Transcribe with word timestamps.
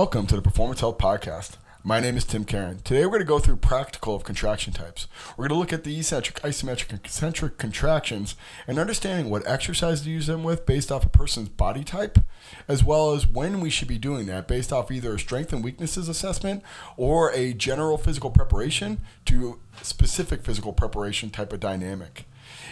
Welcome 0.00 0.26
to 0.28 0.36
the 0.36 0.40
Performance 0.40 0.80
Health 0.80 0.96
Podcast. 0.96 1.58
My 1.84 2.00
name 2.00 2.16
is 2.16 2.24
Tim 2.24 2.46
Caron. 2.46 2.78
Today 2.78 3.04
we're 3.04 3.18
going 3.18 3.20
to 3.20 3.26
go 3.26 3.38
through 3.38 3.56
practical 3.56 4.14
of 4.14 4.24
contraction 4.24 4.72
types. 4.72 5.06
We're 5.36 5.46
going 5.46 5.56
to 5.56 5.60
look 5.60 5.74
at 5.74 5.84
the 5.84 5.98
eccentric, 5.98 6.40
isometric, 6.40 6.88
and 6.88 7.02
concentric 7.02 7.58
contractions 7.58 8.34
and 8.66 8.78
understanding 8.78 9.28
what 9.28 9.46
exercise 9.46 10.00
to 10.00 10.08
use 10.08 10.26
them 10.26 10.42
with 10.42 10.64
based 10.64 10.90
off 10.90 11.04
a 11.04 11.10
person's 11.10 11.50
body 11.50 11.84
type, 11.84 12.18
as 12.66 12.82
well 12.82 13.12
as 13.12 13.26
when 13.26 13.60
we 13.60 13.68
should 13.68 13.88
be 13.88 13.98
doing 13.98 14.24
that 14.24 14.48
based 14.48 14.72
off 14.72 14.90
either 14.90 15.16
a 15.16 15.18
strength 15.18 15.52
and 15.52 15.62
weaknesses 15.62 16.08
assessment 16.08 16.62
or 16.96 17.30
a 17.34 17.52
general 17.52 17.98
physical 17.98 18.30
preparation 18.30 19.02
to 19.26 19.60
specific 19.82 20.42
physical 20.42 20.72
preparation 20.72 21.28
type 21.28 21.52
of 21.52 21.60
dynamic. 21.60 22.24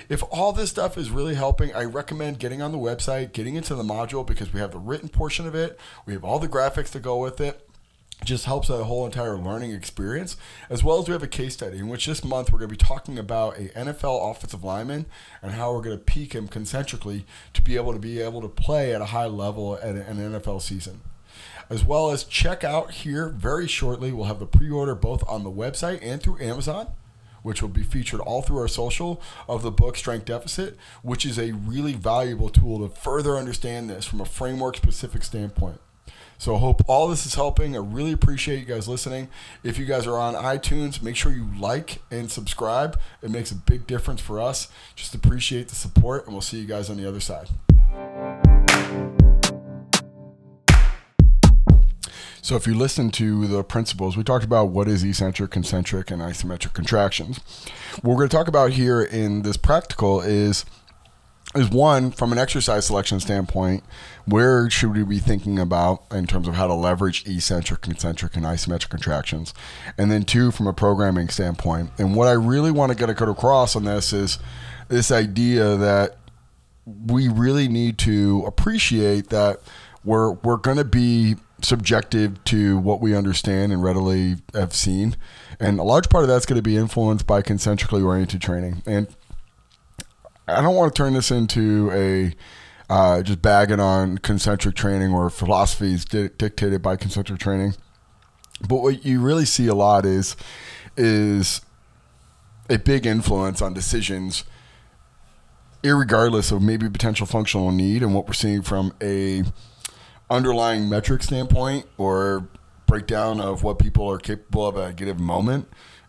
If 0.09 0.23
all 0.31 0.53
this 0.53 0.71
stuff 0.71 0.97
is 0.97 1.11
really 1.11 1.35
helping, 1.35 1.75
I 1.75 1.85
recommend 1.85 2.39
getting 2.39 2.63
on 2.63 2.73
the 2.73 2.79
website, 2.79 3.33
getting 3.33 3.57
into 3.57 3.75
the 3.75 3.83
module 3.83 4.27
because 4.27 4.53
we 4.53 4.61
have 4.61 4.73
the 4.73 4.79
written 4.79 5.09
portion 5.09 5.47
of 5.47 5.55
it, 5.55 5.79
we 6.07 6.13
have 6.13 6.25
all 6.25 6.39
the 6.39 6.49
graphics 6.49 6.91
to 6.93 7.01
go 7.01 7.19
with 7.19 7.41
it. 7.41 7.65
Just 8.25 8.47
helps 8.47 8.67
the 8.67 8.83
whole 8.83 9.07
entire 9.07 9.39
learning 9.39 9.71
experience, 9.71 10.37
as 10.69 10.83
well 10.83 10.99
as 10.99 11.07
we 11.07 11.13
have 11.13 11.23
a 11.23 11.29
case 11.29 11.55
study 11.55 11.79
in 11.79 11.89
which 11.89 12.07
this 12.07 12.25
month 12.25 12.53
we're 12.53 12.59
going 12.59 12.69
to 12.69 12.77
be 12.77 12.77
talking 12.77 13.17
about 13.17 13.57
a 13.59 13.69
NFL 13.69 14.33
offensive 14.33 14.65
lineman 14.65 15.07
and 15.41 15.53
how 15.53 15.73
we're 15.73 15.83
going 15.83 15.97
to 15.97 16.05
peak 16.05 16.33
him 16.33 16.49
concentrically 16.49 17.25
to 17.55 17.63
be 17.63 17.77
able 17.77 17.93
to 17.93 17.99
be 18.01 18.21
able 18.21 18.41
to 18.41 18.49
play 18.49 18.93
at 18.93 19.01
a 19.01 19.07
high 19.07 19.27
level 19.27 19.77
at 19.77 19.95
an 19.95 20.17
NFL 20.17 20.61
season 20.61 21.01
as 21.71 21.85
well 21.85 22.11
as 22.11 22.25
check 22.25 22.65
out 22.65 22.91
here 22.91 23.29
very 23.29 23.69
shortly. 23.69 24.11
We'll 24.13 24.25
have 24.25 24.41
the 24.41 24.47
pre 24.47 24.71
order 24.71 24.95
both 24.95 25.23
on 25.29 25.45
the 25.45 25.51
website 25.51 26.01
and 26.03 26.23
through 26.23 26.41
Amazon 26.41 26.89
which 27.43 27.63
will 27.63 27.69
be 27.69 27.83
featured 27.83 28.21
all 28.21 28.43
through 28.43 28.59
our 28.59 28.69
social 28.69 29.21
of 29.49 29.63
the 29.63 29.71
book 29.71 29.97
Strength 29.97 30.27
Deficit, 30.27 30.77
which 31.03 31.25
is 31.25 31.39
a 31.39 31.53
really 31.53 31.93
valuable 31.93 32.49
tool 32.49 32.87
to 32.87 32.95
further 32.95 33.37
understand 33.37 33.89
this 33.89 34.07
from 34.07 34.21
a 34.21 34.25
framework 34.25 34.77
specific 34.77 35.23
standpoint. 35.23 35.81
So 36.41 36.55
I 36.55 36.61
hope 36.61 36.83
all 36.87 37.09
this 37.09 37.27
is 37.27 37.35
helping. 37.35 37.75
I 37.75 37.81
really 37.81 38.13
appreciate 38.13 38.61
you 38.61 38.65
guys 38.65 38.87
listening. 38.87 39.29
If 39.65 39.77
you 39.77 39.85
guys 39.85 40.07
are 40.07 40.17
on 40.17 40.35
iTunes, 40.35 41.03
make 41.03 41.17
sure 41.17 41.33
you 41.33 41.49
like 41.59 42.01
and 42.13 42.31
subscribe. 42.31 42.99
It 43.23 43.31
makes 43.31 43.51
a 43.51 43.57
big 43.57 43.89
difference 43.89 44.21
for 44.21 44.41
us. 44.41 44.69
Just 44.95 45.17
appreciate 45.17 45.69
the 45.69 45.75
support, 45.75 46.27
and 46.27 46.33
we'll 46.33 46.41
see 46.41 46.61
you 46.61 46.67
guys 46.67 46.91
on 46.91 46.97
the 46.97 47.09
other 47.09 47.21
side. 47.21 47.49
So 52.49 52.57
if 52.57 52.67
you 52.67 52.73
listen 52.73 53.11
to 53.11 53.47
the 53.47 53.63
principles, 53.63 54.17
we 54.17 54.25
talked 54.25 54.43
about 54.43 54.71
what 54.71 54.89
is 54.89 55.05
eccentric, 55.05 55.51
concentric, 55.51 56.11
and 56.11 56.23
isometric 56.23 56.73
contractions. 56.73 57.41
What 57.97 58.05
we're 58.05 58.17
going 58.17 58.31
to 58.31 58.37
talk 58.39 58.49
about 58.49 58.71
here 58.71 59.03
in 59.03 59.43
this 59.43 59.59
practical 59.59 60.23
is 60.23 60.65
is 61.55 61.69
one 61.69 62.11
from 62.11 62.33
an 62.33 62.39
exercise 62.39 62.87
selection 62.87 63.21
standpoint, 63.21 63.85
where 64.25 64.71
should 64.71 64.97
we 64.97 65.05
be 65.05 65.19
thinking 65.19 65.59
about 65.59 66.05
in 66.11 66.27
terms 66.27 66.49
of 66.49 66.55
how 66.55 66.67
to 66.67 66.73
leverage 66.73 67.29
eccentric, 67.29 67.83
concentric, 67.83 68.35
and 68.35 68.47
isometric 68.47 68.89
contractions, 68.89 69.53
and 69.99 70.11
then 70.11 70.23
two 70.23 70.51
from 70.51 70.67
a 70.67 70.73
programming 70.73 71.29
standpoint. 71.29 71.91
And 71.99 72.17
what 72.17 72.29
I 72.29 72.33
really 72.33 72.71
want 72.71 72.91
to 72.93 72.97
get 72.97 73.11
across 73.11 73.77
on 73.77 73.85
this 73.85 74.15
is 74.15 74.39
this 74.89 75.11
idea 75.11 75.77
that 75.77 76.17
we 76.87 77.29
really 77.29 77.69
need 77.69 77.99
to 77.99 78.43
appreciate 78.47 79.29
that 79.29 79.61
we're 80.03 80.33
we're 80.33 80.57
going 80.57 80.79
to 80.79 80.85
be 80.85 81.37
subjective 81.61 82.43
to 82.45 82.79
what 82.79 83.01
we 83.01 83.15
understand 83.15 83.73
and 83.73 83.83
readily 83.83 84.37
have 84.55 84.73
seen. 84.73 85.17
And 85.59 85.79
a 85.79 85.83
large 85.83 86.09
part 86.09 86.25
of 86.25 86.29
that's 86.29 86.47
going 86.47 86.59
to 86.59 86.63
be 86.63 86.77
influenced 86.77 87.27
by 87.27 87.43
concentrically 87.43 88.03
oriented 88.03 88.41
training. 88.41 88.83
And 88.87 89.09
I 90.47 90.63
don't 90.63 90.77
want 90.77 90.95
to 90.95 90.97
turn 90.97 91.15
this 91.15 91.31
into 91.31 91.91
a 91.93 92.35
uh, 92.91 93.23
just 93.23 93.43
bagging 93.43 93.81
on 93.81 94.19
concentric 94.19 94.75
training 94.75 95.13
or 95.13 95.29
philosophies 95.29 96.05
di- 96.05 96.31
dictated 96.39 96.81
by 96.81 96.97
concentric 96.97 97.39
training. 97.39 97.75
But 98.67 98.77
what 98.77 99.05
you 99.05 99.21
really 99.21 99.45
see 99.45 99.67
a 99.67 99.75
lot 99.75 100.07
is 100.07 100.37
is 100.97 101.61
a 102.71 102.79
big 102.79 103.07
influence 103.07 103.63
on 103.63 103.73
decisions, 103.73 104.45
regardless 105.85 106.51
of 106.51 106.63
maybe 106.63 106.89
potential 106.89 107.27
functional 107.27 107.71
need 107.71 108.03
and 108.03 108.15
what 108.15 108.27
we're 108.27 108.33
seeing 108.33 108.63
from 108.63 108.95
a 109.03 109.45
underlying 110.31 110.89
metric 110.89 111.23
standpoint 111.23 111.87
or 111.97 112.49
breakdown 112.87 113.41
of 113.41 113.63
what 113.63 113.79
people 113.79 114.11
are 114.11 114.19
capable 114.19 114.67
of 114.67 114.77
at 114.77 114.91
a 114.91 114.93
given 114.93 115.23
moment 115.23 115.69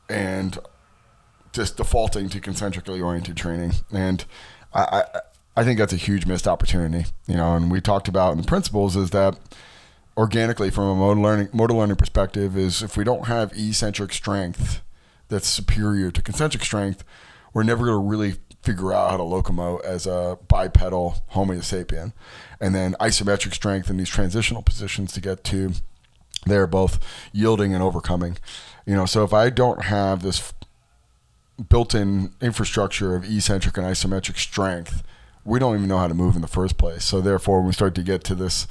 and 0.10 0.58
just 1.52 1.78
defaulting 1.78 2.30
to 2.30 2.40
concentrically 2.40 3.02
oriented 3.02 3.36
training. 3.38 3.74
And 3.92 4.26
I, 4.74 4.82
I, 4.82 5.20
I 5.58 5.64
think 5.64 5.80
that's 5.80 5.94
a 5.94 5.98
huge 5.98 6.26
missed 6.26 6.48
opportunity, 6.48 7.06
you 7.28 7.36
know, 7.36 7.56
and 7.56 7.72
we 7.72 7.82
talked 7.82 8.08
about 8.08 8.32
in 8.32 8.38
the 8.38 8.48
principles 8.48 8.96
is 8.96 9.10
that 9.12 9.38
organically 10.18 10.70
from 10.70 10.86
a 10.86 10.96
motor 10.96 11.20
learning, 11.20 11.50
motor 11.54 11.74
learning 11.74 11.96
perspective 11.96 12.58
is 12.58 12.82
if 12.82 12.98
we 12.98 13.04
don't 13.04 13.28
have 13.28 13.52
eccentric 13.58 14.14
strength 14.14 14.82
that's 15.28 15.48
superior 15.48 16.12
to 16.12 16.22
concentric 16.22 16.64
strength, 16.64 17.04
we're 17.54 17.64
never 17.64 17.86
going 17.86 18.02
to 18.02 18.08
really 18.08 18.36
figure 18.62 18.94
out 18.94 19.12
how 19.12 19.18
to 19.18 19.24
locomote 19.24 19.84
as 19.84 20.06
a 20.06 20.38
bipedal 20.48 21.24
Homo 21.30 21.56
sapien, 21.56 22.14
and 22.60 22.76
then 22.76 22.96
isometric 23.00 23.54
strength 23.54 23.90
in 23.90 23.98
these 23.98 24.10
transitional 24.10 24.62
positions 24.62 25.14
to 25.14 25.22
get 25.22 25.44
to 25.46 25.74
they're 26.46 26.68
both 26.68 27.00
yielding 27.34 27.74
and 27.74 27.84
overcoming. 27.84 28.38
You 28.86 28.96
know, 28.96 29.06
so 29.06 29.24
if 29.24 29.34
I 29.34 29.50
don't 29.50 29.84
have 29.84 30.22
this 30.22 30.54
built-in 31.70 32.32
infrastructure 32.42 33.16
of 33.16 33.26
eccentric 33.26 33.78
and 33.78 33.86
isometric 33.86 34.38
strength, 34.38 35.04
we 35.44 35.60
don't 35.60 35.76
even 35.76 35.88
know 35.88 35.98
how 35.98 36.08
to 36.08 36.14
move 36.14 36.36
in 36.36 36.42
the 36.42 36.48
first 36.48 36.78
place. 36.78 37.04
So 37.04 37.22
therefore, 37.22 37.60
when 37.60 37.68
we 37.68 37.74
start 37.74 37.96
to 37.96 38.04
get 38.04 38.24
to 38.26 38.36
this, 38.36 38.68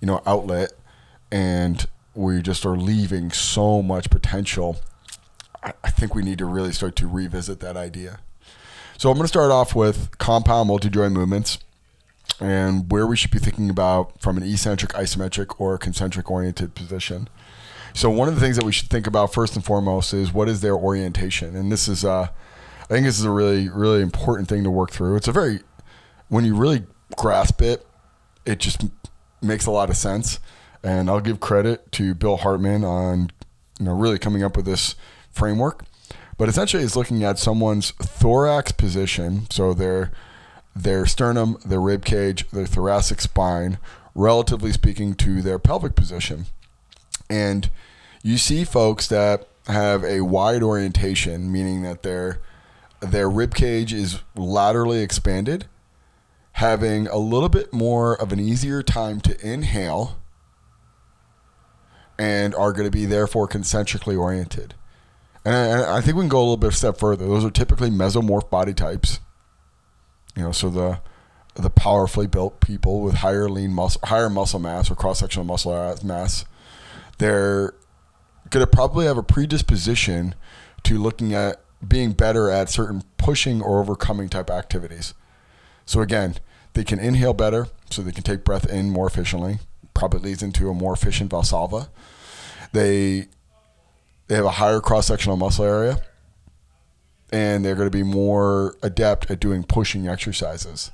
you 0.00 0.06
know, 0.06 0.22
outlet, 0.26 0.72
and 1.30 1.86
we 2.14 2.42
just 2.42 2.66
are 2.66 2.76
leaving 2.76 3.30
so 3.30 3.82
much 3.82 4.10
potential. 4.10 4.80
I, 5.62 5.72
I 5.84 5.90
think 5.90 6.14
we 6.14 6.22
need 6.22 6.38
to 6.38 6.44
really 6.44 6.72
start 6.72 6.96
to 6.96 7.06
revisit 7.06 7.60
that 7.60 7.76
idea. 7.76 8.20
So 8.98 9.10
I'm 9.10 9.16
going 9.16 9.24
to 9.24 9.28
start 9.28 9.50
off 9.50 9.74
with 9.74 10.16
compound 10.18 10.68
multi-joint 10.68 11.12
movements 11.12 11.58
and 12.40 12.90
where 12.90 13.06
we 13.06 13.16
should 13.16 13.30
be 13.30 13.38
thinking 13.38 13.68
about 13.68 14.20
from 14.20 14.36
an 14.36 14.42
eccentric, 14.42 14.92
isometric, 14.92 15.60
or 15.60 15.76
concentric 15.78 16.30
oriented 16.30 16.74
position. 16.74 17.28
So 17.94 18.10
one 18.10 18.28
of 18.28 18.34
the 18.34 18.40
things 18.40 18.56
that 18.56 18.64
we 18.64 18.72
should 18.72 18.88
think 18.88 19.06
about 19.06 19.34
first 19.34 19.54
and 19.54 19.64
foremost 19.64 20.14
is 20.14 20.32
what 20.32 20.48
is 20.48 20.60
their 20.60 20.74
orientation, 20.74 21.54
and 21.54 21.70
this 21.70 21.88
is, 21.88 22.04
uh, 22.04 22.28
I 22.82 22.86
think 22.86 23.04
this 23.06 23.18
is 23.18 23.24
a 23.24 23.30
really, 23.30 23.68
really 23.68 24.02
important 24.02 24.48
thing 24.48 24.64
to 24.64 24.70
work 24.70 24.90
through. 24.90 25.16
It's 25.16 25.28
a 25.28 25.32
very, 25.32 25.60
when 26.28 26.44
you 26.44 26.56
really 26.56 26.84
grasp 27.16 27.60
it, 27.60 27.86
it 28.46 28.58
just 28.58 28.84
makes 29.40 29.66
a 29.66 29.70
lot 29.70 29.90
of 29.90 29.96
sense. 29.96 30.38
And 30.82 31.08
I'll 31.08 31.20
give 31.20 31.38
credit 31.38 31.92
to 31.92 32.14
Bill 32.14 32.38
Hartman 32.38 32.82
on, 32.82 33.30
you 33.78 33.86
know, 33.86 33.94
really 33.94 34.18
coming 34.18 34.42
up 34.42 34.56
with 34.56 34.66
this 34.66 34.96
framework. 35.30 35.84
But 36.38 36.48
essentially, 36.48 36.82
it's 36.82 36.96
looking 36.96 37.22
at 37.22 37.38
someone's 37.38 37.90
thorax 37.92 38.72
position, 38.72 39.46
so 39.50 39.74
their 39.74 40.10
their 40.74 41.04
sternum, 41.04 41.58
their 41.64 41.80
rib 41.80 42.04
cage, 42.04 42.48
their 42.50 42.66
thoracic 42.66 43.20
spine, 43.20 43.78
relatively 44.14 44.72
speaking 44.72 45.14
to 45.16 45.42
their 45.42 45.58
pelvic 45.58 45.94
position. 45.94 46.46
And 47.28 47.70
you 48.22 48.38
see 48.38 48.64
folks 48.64 49.06
that 49.08 49.48
have 49.66 50.04
a 50.04 50.22
wide 50.22 50.62
orientation, 50.62 51.52
meaning 51.52 51.82
that 51.82 52.02
their 52.02 52.40
their 53.00 53.28
rib 53.28 53.54
cage 53.54 53.92
is 53.92 54.20
laterally 54.34 55.00
expanded, 55.02 55.66
having 56.52 57.08
a 57.08 57.18
little 57.18 57.48
bit 57.48 57.72
more 57.72 58.14
of 58.20 58.32
an 58.32 58.40
easier 58.40 58.82
time 58.82 59.20
to 59.20 59.46
inhale, 59.46 60.18
and 62.18 62.54
are 62.54 62.72
going 62.72 62.86
to 62.86 62.96
be 62.96 63.04
therefore 63.04 63.48
concentrically 63.48 64.16
oriented. 64.16 64.74
And 65.44 65.82
I, 65.82 66.00
think 66.00 66.16
we 66.16 66.22
can 66.22 66.28
go 66.28 66.38
a 66.38 66.40
little 66.40 66.56
bit 66.56 66.72
a 66.72 66.76
step 66.76 66.98
further. 66.98 67.26
Those 67.26 67.44
are 67.44 67.50
typically 67.50 67.90
mesomorph 67.90 68.48
body 68.48 68.72
types. 68.72 69.18
You 70.36 70.44
know, 70.44 70.52
so 70.52 70.70
the 70.70 71.00
the 71.54 71.68
powerfully 71.68 72.26
built 72.26 72.60
people 72.60 73.02
with 73.02 73.16
higher 73.16 73.48
lean 73.48 73.72
muscle, 73.72 74.00
higher 74.04 74.30
muscle 74.30 74.58
mass 74.58 74.90
or 74.90 74.94
cross 74.94 75.18
sectional 75.18 75.44
muscle 75.44 75.98
mass, 76.02 76.46
they're 77.18 77.74
going 78.48 78.64
to 78.64 78.66
probably 78.66 79.04
have 79.04 79.18
a 79.18 79.22
predisposition 79.22 80.34
to 80.84 80.98
looking 80.98 81.34
at 81.34 81.60
being 81.86 82.12
better 82.12 82.48
at 82.48 82.70
certain 82.70 83.02
pushing 83.18 83.60
or 83.60 83.80
overcoming 83.80 84.28
type 84.28 84.50
activities. 84.50 85.14
So 85.84 86.00
again, 86.00 86.36
they 86.74 86.84
can 86.84 86.98
inhale 86.98 87.34
better, 87.34 87.68
so 87.90 88.02
they 88.02 88.12
can 88.12 88.22
take 88.22 88.44
breath 88.44 88.68
in 88.68 88.90
more 88.90 89.06
efficiently. 89.06 89.58
Probably 89.94 90.20
leads 90.20 90.42
into 90.42 90.70
a 90.70 90.74
more 90.74 90.94
efficient 90.94 91.30
Valsalva. 91.30 91.88
They 92.72 93.28
they 94.32 94.36
have 94.36 94.46
a 94.46 94.50
higher 94.52 94.80
cross 94.80 95.08
sectional 95.08 95.36
muscle 95.36 95.66
area, 95.66 96.00
and 97.30 97.62
they're 97.62 97.74
going 97.74 97.86
to 97.86 97.90
be 97.90 98.02
more 98.02 98.74
adept 98.82 99.30
at 99.30 99.40
doing 99.40 99.62
pushing 99.62 100.08
exercises. 100.08 100.90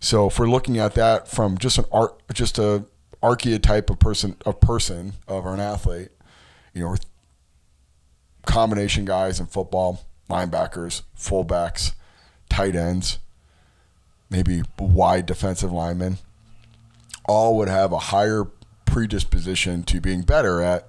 So 0.00 0.28
if 0.28 0.38
we're 0.38 0.48
looking 0.48 0.78
at 0.78 0.94
that 0.94 1.28
from 1.28 1.58
just 1.58 1.76
an 1.76 1.84
art, 1.92 2.18
just 2.32 2.58
a 2.58 2.86
archetype 3.22 3.90
of 3.90 3.98
person, 3.98 4.36
of 4.46 4.58
person 4.62 5.12
of 5.28 5.44
an 5.44 5.60
athlete, 5.60 6.08
you 6.72 6.82
know, 6.82 6.96
combination 8.46 9.04
guys 9.04 9.38
in 9.38 9.44
football, 9.44 10.06
linebackers, 10.30 11.02
fullbacks, 11.14 11.92
tight 12.48 12.74
ends, 12.74 13.18
maybe 14.30 14.62
wide 14.78 15.26
defensive 15.26 15.72
linemen, 15.72 16.16
all 17.28 17.54
would 17.58 17.68
have 17.68 17.92
a 17.92 17.98
higher 17.98 18.44
predisposition 18.86 19.82
to 19.82 20.00
being 20.00 20.22
better 20.22 20.62
at 20.62 20.88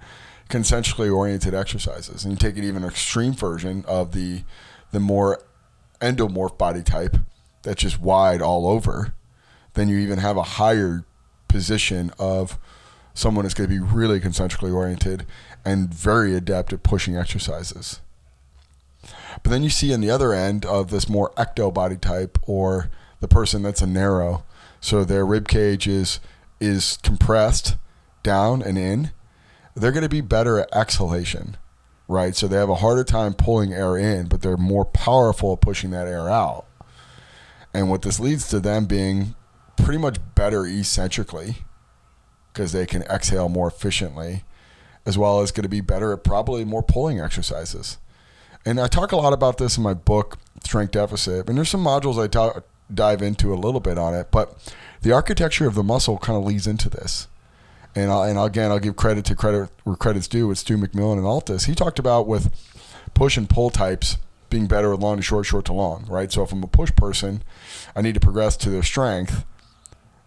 concentrically 0.49 1.09
oriented 1.09 1.53
exercises. 1.53 2.23
And 2.23 2.33
you 2.33 2.37
take 2.37 2.57
it 2.57 2.63
even 2.63 2.83
an 2.83 2.89
extreme 2.89 3.33
version 3.33 3.83
of 3.87 4.11
the 4.13 4.43
the 4.91 4.99
more 4.99 5.43
endomorph 6.01 6.57
body 6.57 6.81
type 6.81 7.17
that's 7.63 7.81
just 7.81 7.99
wide 7.99 8.41
all 8.41 8.67
over, 8.67 9.13
then 9.73 9.89
you 9.89 9.97
even 9.97 10.19
have 10.19 10.37
a 10.37 10.43
higher 10.43 11.03
position 11.47 12.11
of 12.17 12.57
someone 13.13 13.43
that's 13.43 13.53
going 13.53 13.69
to 13.69 13.75
be 13.75 13.81
really 13.81 14.19
concentrically 14.19 14.71
oriented 14.71 15.25
and 15.65 15.93
very 15.93 16.35
adept 16.35 16.71
at 16.71 16.83
pushing 16.83 17.17
exercises. 17.17 17.99
But 19.43 19.51
then 19.51 19.63
you 19.63 19.69
see 19.69 19.93
on 19.93 20.01
the 20.01 20.09
other 20.09 20.33
end 20.33 20.65
of 20.65 20.89
this 20.89 21.09
more 21.09 21.31
ecto 21.31 21.73
body 21.73 21.97
type 21.97 22.37
or 22.43 22.89
the 23.19 23.27
person 23.27 23.63
that's 23.63 23.81
a 23.81 23.87
narrow. 23.87 24.45
So 24.79 25.03
their 25.03 25.25
rib 25.25 25.47
cage 25.47 25.87
is 25.87 26.19
is 26.59 26.97
compressed 27.03 27.77
down 28.23 28.61
and 28.61 28.77
in. 28.77 29.11
They're 29.77 29.91
going 29.91 30.03
to 30.03 30.09
be 30.09 30.21
better 30.21 30.59
at 30.59 30.73
exhalation, 30.73 31.55
right? 32.07 32.35
So 32.35 32.47
they 32.47 32.55
have 32.55 32.69
a 32.69 32.75
harder 32.75 33.03
time 33.03 33.33
pulling 33.35 33.73
air 33.73 33.95
in, 33.95 34.27
but 34.27 34.41
they're 34.41 34.57
more 34.57 34.85
powerful 34.85 35.53
at 35.53 35.61
pushing 35.61 35.91
that 35.91 36.07
air 36.07 36.27
out. 36.29 36.65
And 37.73 37.89
what 37.89 38.01
this 38.01 38.19
leads 38.19 38.47
to 38.49 38.59
them 38.59 38.85
being 38.85 39.35
pretty 39.75 39.99
much 39.99 40.17
better 40.33 40.65
eccentrically 40.65 41.57
because 42.51 42.71
they 42.71 42.87
can 42.87 43.03
exhale 43.03 43.49
more 43.49 43.67
efficiently, 43.67 44.43
as 45.05 45.15
well 45.15 45.41
as 45.41 45.51
going 45.51 45.61
to 45.61 45.69
be 45.69 45.81
better 45.81 46.11
at 46.11 46.23
probably 46.23 46.65
more 46.65 46.81
pulling 46.81 47.19
exercises. 47.19 47.99
And 48.65 48.79
I 48.79 48.87
talk 48.87 49.11
a 49.11 49.15
lot 49.15 49.31
about 49.31 49.59
this 49.59 49.77
in 49.77 49.83
my 49.83 49.93
book, 49.93 50.39
Strength 50.63 50.93
Deficit. 50.93 51.47
And 51.47 51.55
there's 51.55 51.69
some 51.69 51.83
modules 51.83 52.21
I 52.21 52.25
talk, 52.25 52.65
dive 52.91 53.21
into 53.21 53.53
a 53.53 53.55
little 53.55 53.79
bit 53.79 53.99
on 53.99 54.15
it, 54.15 54.31
but 54.31 54.57
the 55.03 55.11
architecture 55.11 55.67
of 55.67 55.75
the 55.75 55.83
muscle 55.83 56.17
kind 56.17 56.35
of 56.35 56.45
leads 56.45 56.65
into 56.65 56.89
this. 56.89 57.27
And, 57.97 58.11
I'll, 58.11 58.21
and 58.21 58.37
again, 58.37 58.69
I'll 58.69 58.77
give 58.77 58.95
credit 58.95 59.25
to 59.25 59.35
credit 59.35 59.71
where 59.83 59.95
credit's 59.95 60.27
due 60.27 60.47
with 60.47 60.59
Stu 60.59 60.77
McMillan 60.77 61.17
and 61.17 61.25
ALTIS. 61.25 61.65
He 61.65 61.73
talked 61.73 61.97
about 61.97 62.27
with 62.27 62.53
push 63.15 63.37
and 63.37 63.49
pull 63.49 63.71
types 63.71 64.17
being 64.51 64.67
better 64.67 64.91
with 64.91 64.99
long 64.99 65.17
to 65.17 65.23
short, 65.23 65.47
short 65.47 65.65
to 65.65 65.73
long, 65.73 66.05
right? 66.07 66.31
So 66.31 66.43
if 66.43 66.51
I'm 66.51 66.61
a 66.61 66.67
push 66.67 66.91
person, 66.95 67.41
I 67.95 68.03
need 68.03 68.13
to 68.13 68.19
progress 68.19 68.55
to 68.57 68.69
their 68.69 68.83
strength 68.83 69.45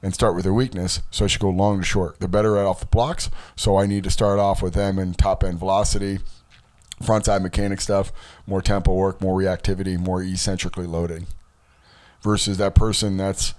and 0.03 0.13
start 0.13 0.35
with 0.35 0.43
their 0.43 0.53
weakness. 0.53 1.01
So 1.13 1.25
I 1.25 1.29
should 1.29 1.41
go 1.41 1.49
long 1.49 1.79
to 1.79 1.85
short. 1.85 2.19
They're 2.19 2.29
better 2.29 2.55
right 2.55 2.65
off 2.65 2.81
the 2.81 2.87
blocks. 2.87 3.31
So 3.55 3.77
I 3.77 3.87
need 3.87 4.03
to 4.03 4.11
start 4.11 4.41
off 4.41 4.63
with 4.63 4.75
them 4.75 4.99
in 4.99 5.15
top 5.15 5.45
end 5.45 5.61
velocity, 5.61 6.19
front 7.01 7.27
side 7.27 7.41
mechanic 7.41 7.81
stuff, 7.81 8.13
more 8.49 8.61
tempo 8.61 8.95
work, 8.95 9.21
more 9.21 9.39
reactivity, 9.39 9.97
more 9.97 10.25
eccentrically 10.25 10.89
loading. 10.89 11.29
Versus 12.23 12.59
that 12.59 12.75
person 12.75 13.17
that's 13.17 13.55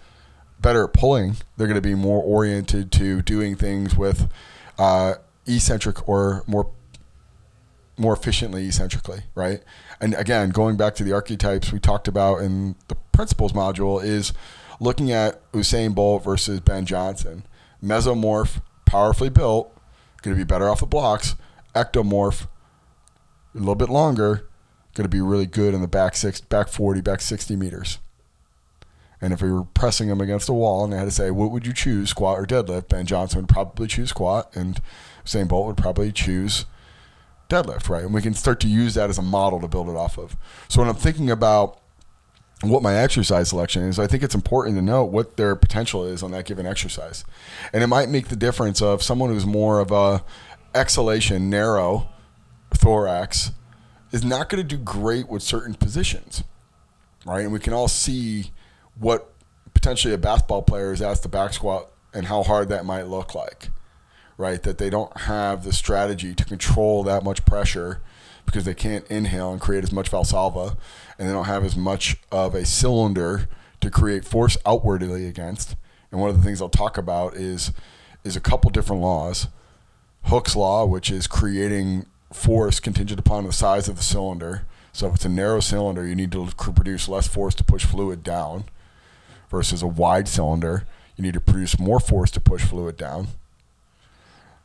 better 0.62 0.86
at 0.86 0.94
pulling, 0.94 1.38
they're 1.58 1.68
going 1.68 1.76
to 1.76 1.82
be 1.82 1.96
more 1.96 2.22
oriented 2.24 2.92
to 2.94 3.22
doing 3.22 3.56
things 3.56 3.96
with 3.96 4.30
uh, 4.78 5.16
eccentric 5.48 6.08
or 6.08 6.44
more 6.48 6.70
more 7.98 8.14
efficiently 8.14 8.66
eccentrically, 8.66 9.22
right? 9.36 9.62
And 10.00 10.16
again, 10.16 10.50
going 10.50 10.76
back 10.76 10.96
to 10.96 11.04
the 11.04 11.14
archetypes 11.14 11.72
we 11.72 11.80
talked 11.80 12.08
about 12.08 12.38
in 12.38 12.76
the 12.88 12.96
principles 13.12 13.54
module 13.54 14.04
is 14.04 14.34
looking 14.80 15.12
at 15.12 15.52
Usain 15.52 15.94
Bolt 15.94 16.24
versus 16.24 16.60
Ben 16.60 16.86
Johnson. 16.86 17.46
Mesomorph, 17.84 18.62
powerfully 18.86 19.30
built, 19.30 19.76
going 20.22 20.36
to 20.36 20.40
be 20.40 20.48
better 20.48 20.68
off 20.68 20.80
the 20.80 20.88
blocks. 20.88 21.36
Ectomorph, 21.76 22.48
a 23.54 23.60
little 23.60 23.76
bit 23.76 23.90
longer, 23.90 24.48
going 24.96 25.06
to 25.06 25.10
be 25.10 25.22
really 25.22 25.46
good 25.46 25.74
in 25.74 25.82
the 25.82 25.88
back 25.88 26.16
six, 26.16 26.42
back 26.42 26.68
40, 26.68 27.02
back 27.02 27.22
60 27.22 27.56
meters. 27.56 28.00
And 29.22 29.32
if 29.34 29.42
we 29.42 29.52
were 29.52 29.64
pressing 29.64 30.08
them 30.08 30.20
against 30.20 30.50
a 30.50 30.54
wall 30.54 30.84
and 30.84 30.92
they 30.92 30.98
had 30.98 31.06
to 31.06 31.12
say, 31.12 31.30
what 31.30 31.52
would 31.52 31.66
you 31.66 31.74
choose, 31.74 32.10
squat 32.10 32.40
or 32.40 32.46
deadlift? 32.46 32.90
Ben 32.90 33.06
Johnson 33.06 33.42
would 33.42 33.50
probably 33.50 33.88
choose 33.88 34.10
squat, 34.10 34.54
and 34.56 34.82
Usain 35.24 35.48
Bolt 35.48 35.68
would 35.68 35.78
probably 35.78 36.12
choose 36.12 36.66
deadlift, 37.48 37.88
right? 37.88 38.04
And 38.04 38.14
we 38.14 38.22
can 38.22 38.34
start 38.34 38.60
to 38.62 38.68
use 38.68 38.96
that 38.96 39.10
as 39.10 39.18
a 39.18 39.22
model 39.22 39.62
to 39.62 39.68
build 39.68 39.90
it 39.90 39.96
off 39.96 40.18
of. 40.18 40.36
So 40.70 40.82
when 40.82 40.90
I'm 40.90 40.96
thinking 40.96 41.30
about 41.30 41.80
what 42.62 42.82
my 42.82 42.96
exercise 42.96 43.50
selection 43.50 43.84
is, 43.84 44.00
I 44.00 44.08
think 44.08 44.24
it's 44.24 44.36
important 44.36 44.76
to 44.78 44.82
know 44.82 45.04
what 45.04 45.38
their 45.38 45.56
potential 45.56 46.06
is 46.06 46.24
on 46.24 46.32
that 46.32 46.46
given 46.46 46.66
exercise. 46.66 47.24
And 47.74 47.84
it 47.84 47.88
might 47.88 48.10
make 48.10 48.30
the 48.30 48.36
difference 48.36 48.82
of 48.82 49.04
someone 49.04 49.30
who's 49.30 49.46
more 49.46 49.80
of 49.80 49.92
a 49.92 50.24
exhalation, 50.74 51.50
narrow 51.50 52.10
thorax 52.74 53.52
is 54.12 54.24
not 54.24 54.50
going 54.50 54.66
to 54.66 54.76
do 54.76 54.82
great 54.82 55.28
with 55.28 55.44
certain 55.44 55.74
positions, 55.74 56.44
right? 57.26 57.42
And 57.42 57.52
we 57.52 57.60
can 57.60 57.74
all 57.74 57.88
see 57.88 58.52
what 59.02 59.34
potentially 59.74 60.14
a 60.14 60.18
basketball 60.18 60.62
player 60.62 60.94
is 60.94 61.02
asked 61.02 61.24
to 61.24 61.30
back 61.30 61.54
squat 61.54 61.92
and 62.14 62.28
how 62.28 62.44
hard 62.44 62.70
that 62.70 62.86
might 62.86 63.08
look 63.08 63.34
like, 63.34 63.70
right? 64.38 64.62
That 64.62 64.78
they 64.78 64.92
don't 64.92 65.22
have 65.22 65.64
the 65.64 65.74
strategy 65.74 66.36
to 66.36 66.46
control 66.46 67.04
that 67.04 67.24
much 67.24 67.44
pressure 67.44 68.00
because 68.46 68.64
they 68.64 68.76
can't 68.76 69.06
inhale 69.08 69.52
and 69.52 69.60
create 69.60 69.84
as 69.84 69.92
much 69.92 70.12
valsalva, 70.12 70.78
and 71.18 71.28
they 71.28 71.34
don't 71.34 71.46
have 71.46 71.64
as 71.66 71.76
much 71.76 72.18
of 72.32 72.54
a 72.54 72.64
cylinder 72.64 73.48
to 73.80 73.90
create 73.90 74.24
force 74.24 74.56
outwardly 74.68 75.26
against. 75.26 75.76
And 76.12 76.22
one 76.22 76.30
of 76.30 76.38
the 76.38 76.44
things 76.44 76.62
I'll 76.62 76.70
talk 76.70 76.98
about 76.98 77.36
is 77.36 77.72
is 78.24 78.36
a 78.36 78.42
couple 78.42 78.70
different 78.70 79.02
laws. 79.02 79.48
Hooke's 80.26 80.56
law, 80.56 80.86
which 80.86 81.10
is 81.10 81.26
creating 81.26 82.06
force 82.32 82.80
contingent 82.80 83.20
upon 83.20 83.46
the 83.46 83.54
size 83.54 83.90
of 83.90 83.98
the 83.98 84.04
cylinder. 84.04 84.68
So 84.94 85.08
if 85.08 85.16
it's 85.16 85.26
a 85.26 85.30
narrow 85.30 85.60
cylinder, 85.60 86.06
you 86.06 86.14
need 86.14 86.32
to 86.34 86.46
produce 86.56 87.10
less 87.10 87.28
force 87.28 87.56
to 87.56 87.64
push 87.64 87.84
fluid 87.84 88.22
down 88.22 88.66
versus 89.52 89.84
a 89.84 89.88
wide 89.88 90.28
cylinder, 90.28 90.88
you 91.16 91.24
need 91.24 91.36
to 91.36 91.40
produce 91.40 91.78
more 91.78 92.00
force 92.00 92.32
to 92.32 92.40
push 92.40 92.64
fluid 92.64 92.98
down 92.98 93.28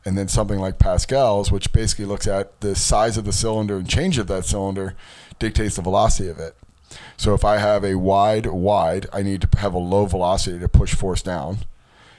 and 0.07 0.17
then 0.17 0.29
something 0.29 0.59
like 0.59 0.79
Pascal's, 0.79 1.51
which 1.51 1.73
basically 1.73 2.05
looks 2.05 2.27
at 2.27 2.61
the 2.61 2.75
size 2.75 3.17
of 3.17 3.25
the 3.25 3.33
cylinder 3.33 3.75
and 3.75 3.89
change 3.89 4.17
of 4.17 4.27
that 4.27 4.45
cylinder, 4.45 4.95
dictates 5.37 5.75
the 5.75 5.81
velocity 5.81 6.29
of 6.29 6.39
it. 6.39 6.55
So 7.17 7.33
if 7.33 7.43
I 7.43 7.57
have 7.57 7.83
a 7.83 7.95
wide 7.95 8.45
wide, 8.45 9.07
I 9.11 9.21
need 9.21 9.41
to 9.41 9.59
have 9.59 9.73
a 9.73 9.79
low 9.79 10.05
velocity 10.05 10.59
to 10.59 10.69
push 10.69 10.95
force 10.95 11.21
down. 11.21 11.57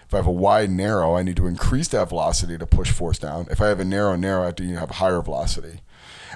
If 0.06 0.12
I 0.12 0.18
have 0.18 0.26
a 0.26 0.30
wide 0.30 0.68
narrow, 0.68 1.16
I 1.16 1.22
need 1.22 1.36
to 1.36 1.46
increase 1.46 1.88
that 1.88 2.10
velocity 2.10 2.58
to 2.58 2.66
push 2.66 2.90
force 2.90 3.18
down. 3.18 3.46
If 3.50 3.62
I 3.62 3.68
have 3.68 3.80
a 3.80 3.86
narrow 3.86 4.16
narrow, 4.16 4.42
I 4.42 4.48
need 4.48 4.74
to 4.74 4.80
have 4.80 4.90
a 4.90 5.00
higher 5.00 5.22
velocity. 5.22 5.80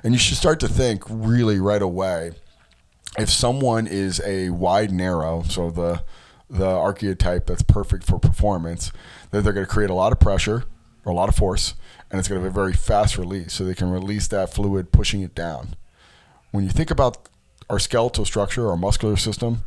And 0.03 0.15
you 0.15 0.19
should 0.19 0.39
start 0.39 0.59
to 0.61 0.69
think 0.69 1.05
really 1.07 1.59
right 1.61 1.83
away. 1.83 2.33
If 3.19 3.29
someone 3.29 3.87
is 3.87 4.23
a 4.25 4.49
wide 4.49 4.91
narrow, 4.91 5.43
so 5.43 5.71
the 5.71 6.03
the 6.53 6.69
archetype 6.69 7.47
that's 7.47 7.63
perfect 7.63 8.05
for 8.05 8.19
performance, 8.19 8.93
that 9.31 9.43
they're 9.43 9.55
going 9.55 9.67
to 9.67 9.73
create 9.73 9.91
a 9.91 9.95
lot 9.95 10.13
of 10.13 10.21
pressure 10.21 10.65
or 11.05 11.13
a 11.13 11.15
lot 11.15 11.29
of 11.31 11.35
force, 11.35 11.75
and 12.11 12.19
it's 12.19 12.29
going 12.29 12.41
to 12.41 12.45
be 12.45 12.51
a 12.51 12.53
very 12.53 12.75
fast 12.75 13.17
release. 13.17 13.55
So 13.55 13.65
they 13.65 13.75
can 13.75 13.91
release 13.91 14.29
that 14.29 14.53
fluid, 14.53 14.93
pushing 14.93 15.23
it 15.23 15.35
down. 15.35 15.75
When 16.51 16.63
you 16.63 16.71
think 16.71 16.91
about 16.91 17.29
our 17.71 17.79
skeletal 17.79 18.27
structure, 18.27 18.69
our 18.69 18.77
muscular 18.77 19.17
system, 19.17 19.63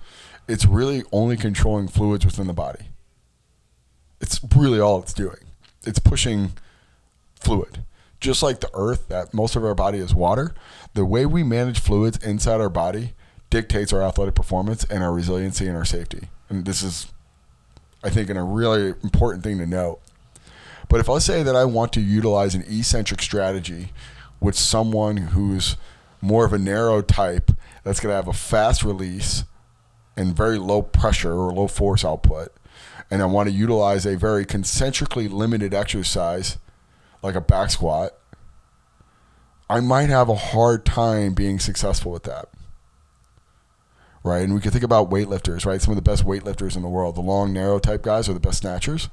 it's 0.48 0.66
really 0.66 1.04
only 1.12 1.38
controlling 1.38 1.88
fluids 1.88 2.24
within 2.24 2.46
the 2.46 2.54
body. 2.54 2.86
It's 4.22 4.40
really 4.56 4.80
all 4.80 5.02
it's 5.02 5.14
doing. 5.14 5.40
It's 5.84 6.00
pushing 6.00 6.52
fluid. 7.36 7.84
Just 8.20 8.44
like 8.44 8.60
the 8.60 8.70
earth, 8.76 9.08
that 9.08 9.34
most 9.34 9.56
of 9.56 9.66
our 9.66 9.76
body 9.76 9.98
is 9.98 10.14
water, 10.14 10.54
the 10.94 11.04
way 11.04 11.26
we 11.26 11.44
manage 11.44 11.80
fluids 11.80 12.24
inside 12.24 12.62
our 12.62 12.70
body 12.70 13.14
dictates 13.50 13.92
our 13.92 14.04
athletic 14.04 14.36
performance 14.36 14.84
and 14.84 15.04
our 15.04 15.12
resiliency 15.12 15.68
and 15.68 15.76
our 15.76 15.86
safety. 15.86 16.30
And 16.50 16.66
this 16.66 16.84
is, 16.84 17.08
I 18.04 18.10
think, 18.10 18.30
a 18.30 18.44
really 18.44 18.94
important 19.04 19.44
thing 19.44 19.58
to 19.58 19.66
note. 19.66 20.00
But 20.88 21.00
if 21.00 21.10
I 21.10 21.18
say 21.18 21.44
that 21.44 21.56
I 21.56 21.66
want 21.66 21.94
to 21.94 22.02
utilize 22.02 22.56
an 22.56 22.64
eccentric 22.68 23.22
strategy 23.22 23.92
with 24.40 24.56
someone 24.56 25.18
who's 25.18 25.78
more 26.22 26.46
of 26.46 26.54
a 26.54 26.60
narrow 26.60 27.02
type 27.02 27.52
that's 27.84 28.00
going 28.00 28.12
to 28.12 28.16
have 28.16 28.28
a 28.28 28.34
fast 28.34 28.84
release 28.84 29.44
and 30.16 30.36
very 30.36 30.58
low 30.58 30.82
pressure 30.82 31.34
or 31.34 31.54
low 31.54 31.68
force 31.68 32.06
output, 32.06 32.54
and 33.12 33.22
I 33.22 33.26
want 33.26 33.50
to 33.50 33.56
utilize 33.56 34.06
a 34.06 34.16
very 34.16 34.46
concentrically 34.46 35.28
limited 35.28 35.74
exercise 35.74 36.58
like 37.22 37.36
a 37.36 37.42
back 37.42 37.72
squat, 37.72 38.14
I 39.70 39.80
might 39.80 40.10
have 40.10 40.30
a 40.30 40.36
hard 40.36 40.86
time 40.86 41.34
being 41.34 41.60
successful 41.60 42.12
with 42.12 42.24
that 42.24 42.50
right? 44.26 44.44
And 44.44 44.54
we 44.54 44.60
can 44.60 44.72
think 44.72 44.84
about 44.84 45.10
weightlifters, 45.10 45.66
right? 45.66 45.82
Some 45.82 45.92
of 45.92 45.96
the 45.96 46.02
best 46.02 46.26
weightlifters 46.26 46.76
in 46.76 46.82
the 46.82 46.90
world. 46.90 47.16
The 47.16 47.22
long, 47.22 47.54
narrow 47.54 47.80
type 47.80 48.02
guys 48.02 48.28
are 48.28 48.34
the 48.34 48.40
best 48.40 48.60
snatchers. 48.60 49.10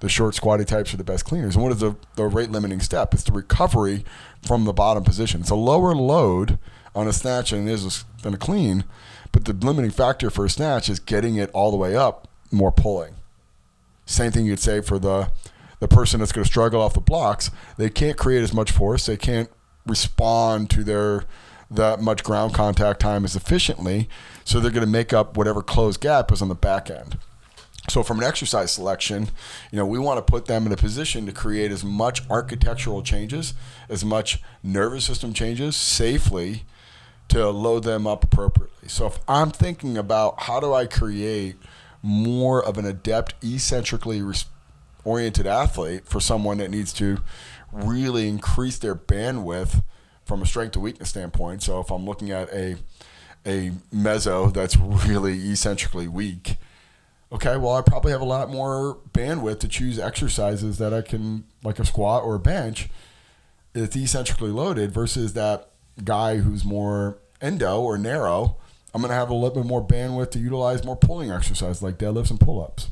The 0.00 0.08
short, 0.08 0.34
squatty 0.34 0.64
types 0.64 0.92
are 0.92 0.96
the 0.96 1.04
best 1.04 1.24
cleaners. 1.24 1.54
And 1.54 1.62
what 1.62 1.72
is 1.72 1.78
the, 1.78 1.96
the 2.16 2.24
rate 2.24 2.50
limiting 2.50 2.80
step? 2.80 3.14
It's 3.14 3.22
the 3.22 3.32
recovery 3.32 4.04
from 4.42 4.64
the 4.64 4.72
bottom 4.72 5.04
position. 5.04 5.40
It's 5.40 5.50
a 5.50 5.54
lower 5.54 5.94
load 5.94 6.58
on 6.94 7.06
a 7.06 7.12
snatch 7.12 7.50
than 7.50 7.68
it 7.68 7.72
is 7.72 8.04
than 8.22 8.34
a 8.34 8.38
clean, 8.38 8.84
but 9.30 9.44
the 9.44 9.52
limiting 9.52 9.90
factor 9.90 10.30
for 10.30 10.44
a 10.44 10.50
snatch 10.50 10.88
is 10.88 10.98
getting 10.98 11.36
it 11.36 11.50
all 11.52 11.70
the 11.70 11.76
way 11.76 11.94
up, 11.94 12.26
more 12.50 12.72
pulling. 12.72 13.14
Same 14.06 14.32
thing 14.32 14.46
you'd 14.46 14.60
say 14.60 14.80
for 14.80 14.98
the 14.98 15.30
the 15.78 15.88
person 15.88 16.20
that's 16.20 16.32
going 16.32 16.44
to 16.44 16.50
struggle 16.50 16.80
off 16.80 16.94
the 16.94 17.00
blocks. 17.00 17.50
They 17.76 17.90
can't 17.90 18.16
create 18.16 18.42
as 18.42 18.54
much 18.54 18.72
force. 18.72 19.04
They 19.04 19.18
can't 19.18 19.50
respond 19.84 20.70
to 20.70 20.82
their 20.82 21.24
that 21.70 22.00
much 22.00 22.22
ground 22.22 22.54
contact 22.54 23.00
time 23.00 23.24
as 23.24 23.36
efficiently. 23.36 24.08
So 24.44 24.60
they're 24.60 24.70
going 24.70 24.86
to 24.86 24.90
make 24.90 25.12
up 25.12 25.36
whatever 25.36 25.62
closed 25.62 26.00
gap 26.00 26.30
is 26.30 26.42
on 26.42 26.48
the 26.48 26.54
back 26.54 26.90
end. 26.90 27.18
So 27.88 28.02
from 28.02 28.18
an 28.18 28.24
exercise 28.24 28.72
selection, 28.72 29.28
you 29.70 29.76
know, 29.76 29.86
we 29.86 29.98
want 29.98 30.18
to 30.18 30.22
put 30.22 30.46
them 30.46 30.66
in 30.66 30.72
a 30.72 30.76
position 30.76 31.26
to 31.26 31.32
create 31.32 31.70
as 31.70 31.84
much 31.84 32.28
architectural 32.28 33.02
changes, 33.02 33.54
as 33.88 34.04
much 34.04 34.40
nervous 34.62 35.04
system 35.04 35.32
changes 35.32 35.76
safely 35.76 36.64
to 37.28 37.48
load 37.48 37.84
them 37.84 38.06
up 38.06 38.24
appropriately. 38.24 38.88
So 38.88 39.06
if 39.06 39.18
I'm 39.28 39.50
thinking 39.50 39.96
about 39.96 40.42
how 40.42 40.60
do 40.60 40.72
I 40.74 40.86
create 40.86 41.56
more 42.02 42.64
of 42.64 42.78
an 42.78 42.86
adept 42.86 43.34
eccentrically 43.42 44.22
oriented 45.04 45.46
athlete 45.46 46.06
for 46.06 46.20
someone 46.20 46.58
that 46.58 46.70
needs 46.70 46.92
to 46.94 47.18
really 47.72 48.28
increase 48.28 48.78
their 48.78 48.94
bandwidth 48.94 49.82
from 50.26 50.42
a 50.42 50.46
strength 50.46 50.72
to 50.72 50.80
weakness 50.80 51.08
standpoint. 51.08 51.62
So 51.62 51.80
if 51.80 51.90
I'm 51.90 52.04
looking 52.04 52.30
at 52.30 52.52
a 52.52 52.76
a 53.46 53.70
meso 53.94 54.52
that's 54.52 54.76
really 54.76 55.50
eccentrically 55.50 56.08
weak, 56.08 56.56
okay, 57.32 57.56
well 57.56 57.76
I 57.76 57.82
probably 57.82 58.12
have 58.12 58.20
a 58.20 58.26
lot 58.26 58.50
more 58.50 58.98
bandwidth 59.12 59.60
to 59.60 59.68
choose 59.68 59.98
exercises 59.98 60.78
that 60.78 60.92
I 60.92 61.00
can 61.00 61.44
like 61.62 61.78
a 61.78 61.84
squat 61.86 62.24
or 62.24 62.34
a 62.34 62.40
bench. 62.40 62.90
It's 63.74 63.96
eccentrically 63.96 64.50
loaded 64.50 64.90
versus 64.92 65.32
that 65.34 65.70
guy 66.02 66.38
who's 66.38 66.64
more 66.64 67.18
endo 67.40 67.80
or 67.80 67.96
narrow. 67.96 68.56
I'm 68.92 69.02
going 69.02 69.10
to 69.10 69.14
have 69.14 69.30
a 69.30 69.34
little 69.34 69.54
bit 69.54 69.66
more 69.66 69.86
bandwidth 69.86 70.30
to 70.32 70.38
utilize 70.38 70.82
more 70.84 70.96
pulling 70.96 71.30
exercises 71.30 71.82
like 71.82 71.98
deadlifts 71.98 72.30
and 72.30 72.40
pull-ups. 72.40 72.90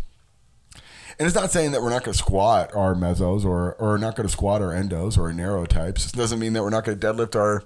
And 1.19 1.27
it's 1.27 1.35
not 1.35 1.51
saying 1.51 1.73
that 1.73 1.83
we're 1.83 1.91
not 1.91 2.05
going 2.05 2.13
to 2.13 2.19
squat 2.19 2.75
our 2.75 2.95
mesos 2.95 3.45
or 3.45 3.75
or 3.75 3.99
not 3.99 4.17
going 4.17 4.27
to 4.27 4.33
squat 4.33 4.63
our 4.63 4.73
endos 4.73 5.17
or 5.17 5.25
our 5.25 5.33
narrow 5.33 5.65
types. 5.65 6.07
It 6.07 6.17
doesn't 6.17 6.39
mean 6.39 6.53
that 6.55 6.63
we're 6.63 6.71
not 6.71 6.85
going 6.85 6.99
to 6.99 7.07
deadlift 7.07 7.37
our 7.37 7.65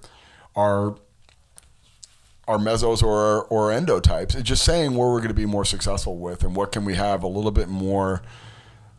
our 0.55 0.97
our 2.47 2.59
mesos 2.59 3.03
or 3.03 3.45
or 3.45 3.73
endo 3.73 4.01
types. 4.01 4.35
It's 4.35 4.49
just 4.49 4.65
saying 4.65 4.95
where 4.95 5.09
we're 5.09 5.19
going 5.19 5.29
to 5.29 5.35
be 5.35 5.47
more 5.47 5.65
successful 5.65 6.19
with 6.19 6.43
and 6.43 6.55
what 6.55 6.73
can 6.73 6.85
we 6.85 6.95
have 6.95 7.23
a 7.23 7.29
little 7.29 7.51
bit 7.51 7.69
more 7.69 8.23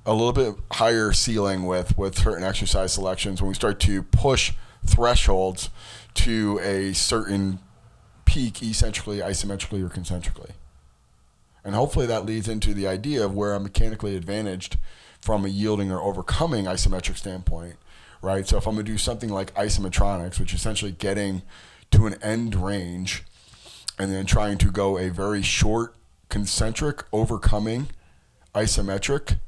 a 0.06 0.13
little 0.13 0.34
bit 0.34 0.56
higher 0.72 1.12
ceiling 1.12 1.65
with 1.65 1.98
with 1.98 2.18
certain 2.18 2.44
exercise 2.44 2.94
selections 2.94 3.41
when 3.41 3.50
we 3.50 3.56
start 3.56 3.79
to 3.82 4.03
push 4.03 4.53
thresholds 4.86 5.70
to 6.15 6.60
a 6.63 6.94
certain 6.94 7.60
peak 8.25 8.62
eccentrically, 8.62 9.20
isometrically, 9.20 9.84
or 9.84 9.89
concentrically. 9.89 10.51
And 11.63 11.75
hopefully 11.75 12.06
that 12.06 12.25
leads 12.25 12.48
into 12.48 12.74
the 12.74 12.88
idea 12.88 13.24
of 13.24 13.36
where 13.36 13.54
I'm 13.54 13.63
mechanically 13.63 14.16
advantaged 14.16 14.78
from 15.22 15.46
a 15.46 15.50
yielding 15.50 15.92
or 15.92 16.01
overcoming 16.01 16.66
isometric 16.66 17.18
standpoint, 17.18 17.75
right? 18.22 18.48
So 18.48 18.58
if 18.58 18.66
I'm 18.66 18.75
going 18.75 18.86
to 18.86 18.92
do 18.92 18.98
something 18.98 19.30
like 19.30 19.54
isometronics, 19.56 20.39
which 20.39 20.54
is 20.54 20.60
essentially 20.60 20.94
getting 20.94 21.42
to 21.92 22.08
an 22.08 22.16
end 22.24 22.56
range 22.56 23.24
and 23.98 24.12
then 24.12 24.25
trying 24.25 24.58
to 24.60 24.72
go 24.72 24.98
a 24.98 25.10
very 25.10 25.42
short 25.42 25.96
concentric 26.30 27.04
overcoming 27.12 27.89
isometric, 28.56 29.39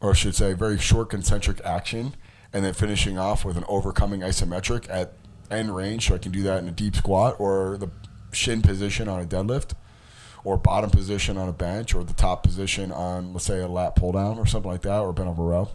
or 0.00 0.10
I 0.10 0.14
should 0.14 0.34
say, 0.34 0.52
very 0.52 0.78
short 0.78 1.08
concentric 1.08 1.60
action, 1.64 2.14
and 2.52 2.64
then 2.64 2.74
finishing 2.74 3.18
off 3.18 3.44
with 3.44 3.56
an 3.56 3.64
overcoming 3.68 4.20
isometric 4.20 4.86
at 4.90 5.14
end 5.50 5.74
range. 5.74 6.08
So 6.08 6.14
I 6.14 6.18
can 6.18 6.32
do 6.32 6.42
that 6.42 6.62
in 6.62 6.68
a 6.68 6.72
deep 6.72 6.96
squat 6.96 7.36
or 7.38 7.78
the 7.78 7.90
shin 8.32 8.60
position 8.60 9.08
on 9.08 9.20
a 9.20 9.24
deadlift 9.24 9.72
or 10.48 10.56
bottom 10.56 10.88
position 10.88 11.36
on 11.36 11.46
a 11.46 11.52
bench 11.52 11.94
or 11.94 12.02
the 12.02 12.14
top 12.14 12.42
position 12.42 12.90
on, 12.90 13.34
let's 13.34 13.44
say, 13.44 13.60
a 13.60 13.68
lat 13.68 13.94
pull 13.94 14.12
down 14.12 14.38
or 14.38 14.46
something 14.46 14.70
like 14.70 14.80
that 14.80 15.00
or 15.00 15.12
bent 15.12 15.28
over 15.28 15.42
row, 15.42 15.68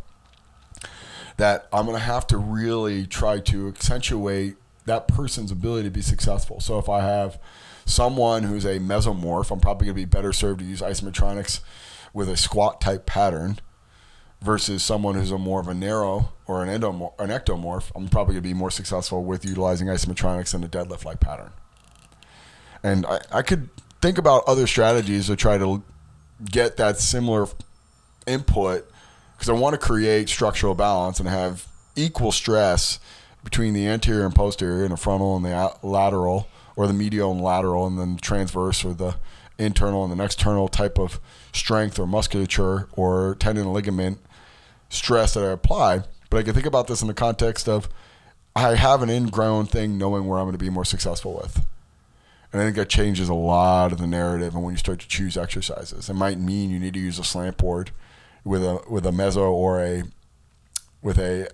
that 1.37 1.67
I'm 1.71 1.85
going 1.85 1.95
to 1.95 2.03
have 2.03 2.25
to 2.27 2.37
really 2.37 3.05
try 3.05 3.39
to 3.39 3.67
accentuate 3.67 4.55
that 4.85 5.07
person's 5.07 5.51
ability 5.51 5.83
to 5.83 5.91
be 5.91 6.01
successful. 6.01 6.59
So 6.59 6.79
if 6.79 6.89
I 6.89 7.01
have 7.01 7.39
someone 7.85 8.41
who's 8.41 8.65
a 8.65 8.79
mesomorph, 8.79 9.51
I'm 9.51 9.59
probably 9.59 9.85
going 9.85 9.95
to 9.95 10.01
be 10.01 10.05
better 10.05 10.33
served 10.33 10.61
to 10.61 10.65
use 10.65 10.81
isometronics 10.81 11.59
with 12.11 12.27
a 12.27 12.35
squat 12.35 12.81
type 12.81 13.05
pattern 13.05 13.59
versus 14.41 14.81
someone 14.81 15.13
who's 15.13 15.29
a 15.29 15.37
more 15.37 15.59
of 15.59 15.67
a 15.67 15.75
narrow 15.75 16.33
or 16.47 16.63
an 16.63 16.81
endomorph, 16.81 17.13
an 17.19 17.29
ectomorph. 17.29 17.91
I'm 17.95 18.07
probably 18.07 18.33
going 18.33 18.43
to 18.43 18.49
be 18.49 18.55
more 18.55 18.71
successful 18.71 19.23
with 19.23 19.45
utilizing 19.45 19.87
isometronics 19.87 20.55
in 20.55 20.63
a 20.63 20.67
deadlift 20.67 21.05
like 21.05 21.19
pattern. 21.19 21.51
And 22.81 23.05
I, 23.05 23.19
I 23.31 23.41
could 23.43 23.69
think 24.03 24.17
about 24.17 24.43
other 24.47 24.67
strategies 24.67 25.27
to 25.27 25.35
try 25.37 25.57
to 25.57 25.81
get 26.51 26.75
that 26.75 26.99
similar 26.99 27.47
input 28.27 28.85
because 29.31 29.47
I 29.47 29.53
want 29.53 29.75
to 29.75 29.77
create 29.77 30.27
structural 30.27 30.75
balance 30.75 31.21
and 31.21 31.29
have 31.29 31.65
equal 31.95 32.33
stress 32.33 32.99
between 33.45 33.73
the 33.73 33.87
anterior 33.87 34.25
and 34.25 34.35
posterior 34.35 34.83
and 34.83 34.91
the 34.91 34.97
frontal 34.97 35.37
and 35.37 35.45
the 35.45 35.73
lateral 35.83 36.49
or 36.75 36.85
the 36.85 36.91
medial 36.91 37.31
and 37.31 37.39
lateral 37.39 37.87
and 37.87 37.97
then 37.97 38.15
the 38.15 38.21
transverse 38.21 38.83
or 38.83 38.93
the 38.93 39.15
internal 39.57 40.03
and 40.03 40.19
the 40.19 40.21
external 40.21 40.67
type 40.67 40.99
of 40.99 41.21
strength 41.53 41.97
or 41.97 42.05
musculature 42.05 42.89
or 42.97 43.35
tendon 43.39 43.63
and 43.63 43.73
ligament 43.73 44.17
stress 44.89 45.33
that 45.33 45.45
I 45.45 45.51
apply. 45.51 46.01
But 46.29 46.39
I 46.39 46.43
can 46.43 46.53
think 46.53 46.65
about 46.65 46.87
this 46.87 47.01
in 47.01 47.07
the 47.07 47.13
context 47.13 47.69
of 47.69 47.87
I 48.53 48.75
have 48.75 49.01
an 49.01 49.09
ingrown 49.09 49.67
thing 49.67 49.97
knowing 49.97 50.27
where 50.27 50.39
I'm 50.39 50.45
going 50.45 50.51
to 50.51 50.57
be 50.57 50.69
more 50.69 50.83
successful 50.83 51.35
with. 51.41 51.65
And 52.53 52.61
I 52.61 52.65
think 52.65 52.75
that 52.75 52.87
changes 52.87 53.29
a 53.29 53.33
lot 53.33 53.91
of 53.91 53.97
the 53.97 54.05
narrative. 54.05 54.53
And 54.53 54.63
when 54.63 54.75
you 54.75 54.77
start 54.77 54.99
to 54.99 55.07
choose 55.07 55.35
exercises, 55.35 56.07
it 56.07 56.13
might 56.13 56.39
mean 56.39 56.69
you 56.69 56.79
need 56.79 56.93
to 56.93 56.99
use 56.99 57.17
a 57.17 57.23
slant 57.23 57.57
board 57.57 57.89
with 58.43 58.63
a 58.63 58.81
with 58.87 59.07
a 59.07 59.11
meso 59.11 59.49
or 59.49 59.81
a 59.83 60.03
with 61.01 61.17
a 61.17 61.49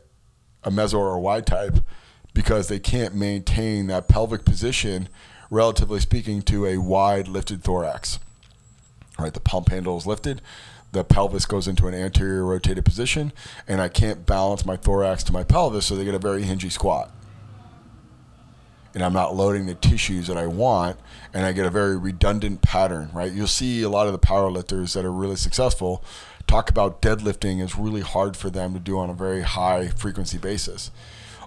a 0.63 0.69
meso 0.69 0.95
or 0.95 1.15
a 1.15 1.19
wide 1.19 1.47
type 1.47 1.77
because 2.33 2.67
they 2.67 2.79
can't 2.79 3.15
maintain 3.15 3.87
that 3.87 4.09
pelvic 4.09 4.43
position, 4.43 5.07
relatively 5.49 6.01
speaking, 6.01 6.41
to 6.41 6.65
a 6.65 6.77
wide 6.77 7.29
lifted 7.29 7.63
thorax. 7.63 8.19
Right, 9.17 9.33
the 9.33 9.39
pump 9.39 9.69
handle 9.69 9.97
is 9.97 10.05
lifted, 10.05 10.41
the 10.91 11.03
pelvis 11.03 11.45
goes 11.45 11.67
into 11.67 11.87
an 11.87 11.93
anterior 11.93 12.45
rotated 12.45 12.85
position, 12.85 13.33
and 13.67 13.81
I 13.81 13.89
can't 13.89 14.25
balance 14.25 14.65
my 14.65 14.77
thorax 14.77 15.23
to 15.23 15.33
my 15.33 15.43
pelvis, 15.43 15.85
so 15.85 15.95
they 15.95 16.05
get 16.05 16.15
a 16.15 16.19
very 16.19 16.43
hingy 16.43 16.71
squat 16.71 17.11
and 18.93 19.03
I'm 19.03 19.13
not 19.13 19.35
loading 19.35 19.65
the 19.65 19.75
tissues 19.75 20.27
that 20.27 20.37
I 20.37 20.47
want, 20.47 20.97
and 21.33 21.45
I 21.45 21.51
get 21.51 21.65
a 21.65 21.69
very 21.69 21.97
redundant 21.97 22.61
pattern, 22.61 23.09
right? 23.13 23.31
You'll 23.31 23.47
see 23.47 23.81
a 23.83 23.89
lot 23.89 24.07
of 24.07 24.13
the 24.13 24.19
power 24.19 24.49
lifters 24.49 24.93
that 24.93 25.05
are 25.05 25.11
really 25.11 25.35
successful 25.35 26.03
talk 26.49 26.69
about 26.69 26.99
deadlifting 26.99 27.61
is 27.61 27.77
really 27.77 28.01
hard 28.01 28.35
for 28.35 28.49
them 28.49 28.73
to 28.73 28.79
do 28.79 28.97
on 28.97 29.09
a 29.09 29.13
very 29.13 29.41
high 29.41 29.87
frequency 29.89 30.37
basis. 30.37 30.89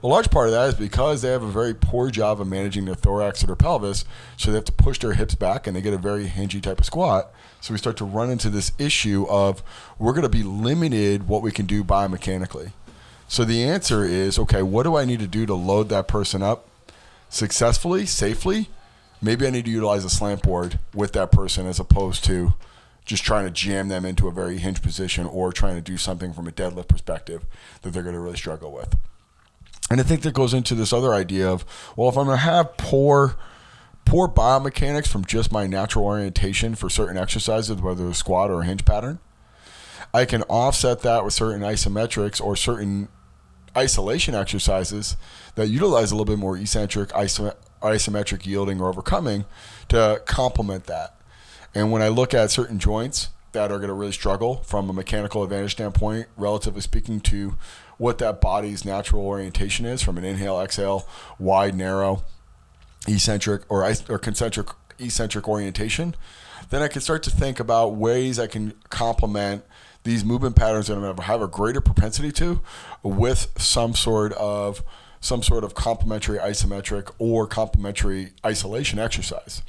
A 0.00 0.06
large 0.06 0.30
part 0.30 0.46
of 0.46 0.52
that 0.52 0.68
is 0.68 0.74
because 0.74 1.22
they 1.22 1.30
have 1.30 1.42
a 1.42 1.50
very 1.50 1.74
poor 1.74 2.10
job 2.10 2.40
of 2.40 2.46
managing 2.46 2.84
their 2.84 2.94
thorax 2.94 3.42
or 3.42 3.46
their 3.46 3.56
pelvis, 3.56 4.04
so 4.36 4.50
they 4.50 4.56
have 4.56 4.64
to 4.64 4.72
push 4.72 4.98
their 4.98 5.14
hips 5.14 5.34
back 5.34 5.66
and 5.66 5.76
they 5.76 5.80
get 5.80 5.92
a 5.92 5.98
very 5.98 6.26
hingy 6.28 6.62
type 6.62 6.78
of 6.78 6.86
squat. 6.86 7.32
So 7.60 7.74
we 7.74 7.78
start 7.78 7.96
to 7.98 8.04
run 8.04 8.30
into 8.30 8.48
this 8.48 8.72
issue 8.78 9.26
of 9.28 9.62
we're 9.98 10.12
going 10.12 10.22
to 10.22 10.28
be 10.28 10.42
limited 10.42 11.28
what 11.28 11.42
we 11.42 11.52
can 11.52 11.66
do 11.66 11.84
biomechanically. 11.84 12.72
So 13.28 13.44
the 13.44 13.64
answer 13.64 14.04
is 14.04 14.38
okay, 14.38 14.62
what 14.62 14.82
do 14.84 14.96
I 14.96 15.04
need 15.04 15.20
to 15.20 15.28
do 15.28 15.46
to 15.46 15.54
load 15.54 15.88
that 15.88 16.08
person 16.08 16.42
up 16.42 16.68
successfully, 17.32 18.04
safely, 18.04 18.68
maybe 19.20 19.46
I 19.46 19.50
need 19.50 19.64
to 19.64 19.70
utilize 19.70 20.04
a 20.04 20.10
slant 20.10 20.42
board 20.42 20.78
with 20.94 21.12
that 21.12 21.32
person 21.32 21.66
as 21.66 21.80
opposed 21.80 22.24
to 22.24 22.52
just 23.04 23.24
trying 23.24 23.46
to 23.46 23.50
jam 23.50 23.88
them 23.88 24.04
into 24.04 24.28
a 24.28 24.32
very 24.32 24.58
hinge 24.58 24.82
position 24.82 25.26
or 25.26 25.50
trying 25.50 25.74
to 25.74 25.80
do 25.80 25.96
something 25.96 26.32
from 26.32 26.46
a 26.46 26.52
deadlift 26.52 26.88
perspective 26.88 27.44
that 27.80 27.92
they're 27.92 28.02
going 28.02 28.14
to 28.14 28.20
really 28.20 28.36
struggle 28.36 28.70
with. 28.70 28.96
And 29.90 29.98
I 29.98 30.04
think 30.04 30.22
that 30.22 30.34
goes 30.34 30.54
into 30.54 30.74
this 30.74 30.92
other 30.92 31.12
idea 31.12 31.48
of, 31.48 31.64
well, 31.96 32.08
if 32.08 32.16
I'm 32.16 32.26
going 32.26 32.36
to 32.36 32.42
have 32.42 32.76
poor 32.76 33.36
poor 34.04 34.28
biomechanics 34.28 35.06
from 35.06 35.24
just 35.24 35.52
my 35.52 35.66
natural 35.66 36.04
orientation 36.04 36.74
for 36.74 36.90
certain 36.90 37.16
exercises, 37.16 37.80
whether 37.80 38.08
it's 38.08 38.18
squat 38.18 38.50
or 38.50 38.60
a 38.60 38.64
hinge 38.64 38.84
pattern, 38.84 39.20
I 40.12 40.24
can 40.24 40.42
offset 40.44 41.00
that 41.00 41.24
with 41.24 41.32
certain 41.32 41.62
isometrics 41.62 42.40
or 42.40 42.56
certain 42.56 43.08
isolation 43.76 44.34
exercises 44.34 45.16
that 45.54 45.68
utilize 45.68 46.10
a 46.10 46.14
little 46.14 46.24
bit 46.24 46.38
more 46.38 46.56
eccentric 46.56 47.14
isom- 47.14 47.52
isometric 47.82 48.46
yielding 48.46 48.80
or 48.80 48.88
overcoming 48.88 49.44
to 49.88 50.22
complement 50.26 50.84
that. 50.86 51.14
And 51.74 51.90
when 51.90 52.02
I 52.02 52.08
look 52.08 52.34
at 52.34 52.50
certain 52.50 52.78
joints 52.78 53.30
that 53.52 53.70
are 53.70 53.78
going 53.78 53.88
to 53.88 53.94
really 53.94 54.12
struggle 54.12 54.56
from 54.64 54.88
a 54.88 54.92
mechanical 54.92 55.42
advantage 55.42 55.72
standpoint, 55.72 56.26
relatively 56.36 56.80
speaking, 56.80 57.20
to 57.20 57.56
what 57.98 58.18
that 58.18 58.40
body's 58.40 58.84
natural 58.84 59.22
orientation 59.22 59.86
is 59.86 60.02
from 60.02 60.18
an 60.18 60.24
inhale, 60.24 60.60
exhale, 60.60 61.06
wide, 61.38 61.74
narrow, 61.74 62.24
eccentric, 63.06 63.62
or, 63.68 63.90
or 64.08 64.18
concentric, 64.18 64.68
eccentric 64.98 65.48
orientation, 65.48 66.14
then 66.70 66.82
I 66.82 66.88
can 66.88 67.00
start 67.00 67.22
to 67.24 67.30
think 67.30 67.60
about 67.60 67.94
ways 67.94 68.38
I 68.38 68.46
can 68.46 68.72
complement 68.88 69.64
these 70.04 70.24
movement 70.24 70.56
patterns 70.56 70.88
that 70.88 70.94
I'm 70.94 71.00
going 71.00 71.16
to 71.16 71.22
have 71.22 71.42
a 71.42 71.48
greater 71.48 71.80
propensity 71.80 72.32
to 72.32 72.60
with 73.02 73.52
some 73.56 73.94
sort 73.94 74.32
of 74.34 74.82
some 75.20 75.42
sort 75.42 75.62
of 75.62 75.74
complementary 75.74 76.38
isometric 76.38 77.12
or 77.18 77.46
complementary 77.46 78.30
isolation 78.44 78.98
exercise. 78.98 79.62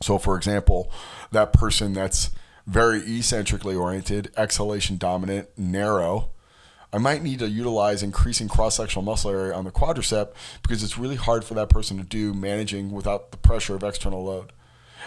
So, 0.00 0.18
for 0.18 0.36
example, 0.36 0.92
that 1.32 1.52
person 1.52 1.92
that's 1.92 2.30
very 2.64 3.00
eccentrically 3.00 3.74
oriented, 3.74 4.30
exhalation 4.36 4.96
dominant, 4.96 5.48
narrow, 5.58 6.30
I 6.92 6.98
might 6.98 7.22
need 7.22 7.40
to 7.40 7.48
utilize 7.48 8.02
increasing 8.02 8.48
cross 8.48 8.76
sectional 8.76 9.02
muscle 9.02 9.30
area 9.30 9.52
on 9.52 9.64
the 9.64 9.72
quadricep 9.72 10.32
because 10.62 10.82
it's 10.84 10.96
really 10.96 11.16
hard 11.16 11.44
for 11.44 11.54
that 11.54 11.68
person 11.68 11.98
to 11.98 12.04
do 12.04 12.32
managing 12.32 12.92
without 12.92 13.32
the 13.32 13.36
pressure 13.36 13.74
of 13.74 13.82
external 13.82 14.24
load. 14.24 14.52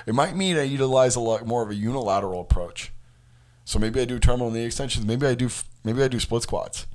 It 0.06 0.14
might 0.14 0.36
mean 0.36 0.58
I 0.58 0.64
utilize 0.64 1.16
a 1.16 1.22
lot 1.22 1.46
more 1.46 1.64
of 1.64 1.70
a 1.70 1.76
unilateral 1.76 2.42
approach 2.42 2.92
So 3.72 3.80
maybe 3.80 4.02
I 4.02 4.06
do 4.06 4.20
terminal 4.20 4.52
knee 4.52 4.66
extensions. 4.66 5.06
Maybe 5.06 5.26
I 5.26 5.34
do 5.34 5.48
maybe 5.86 6.04
I 6.04 6.10
do 6.10 6.20
split 6.20 6.44
squats 6.44 6.88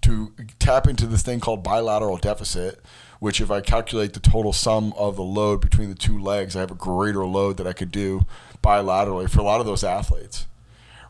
to 0.00 0.32
tap 0.58 0.88
into 0.88 1.06
this 1.06 1.22
thing 1.22 1.38
called 1.38 1.62
bilateral 1.62 2.16
deficit, 2.16 2.80
which 3.20 3.40
if 3.40 3.48
I 3.48 3.60
calculate 3.60 4.12
the 4.12 4.18
total 4.18 4.52
sum 4.52 4.92
of 4.96 5.14
the 5.14 5.22
load 5.22 5.60
between 5.60 5.90
the 5.90 5.94
two 5.94 6.18
legs, 6.18 6.56
I 6.56 6.60
have 6.60 6.72
a 6.72 6.74
greater 6.74 7.24
load 7.24 7.58
that 7.58 7.68
I 7.68 7.72
could 7.72 7.92
do 7.92 8.26
bilaterally 8.60 9.30
for 9.30 9.38
a 9.38 9.44
lot 9.44 9.60
of 9.60 9.66
those 9.66 9.84
athletes, 9.84 10.48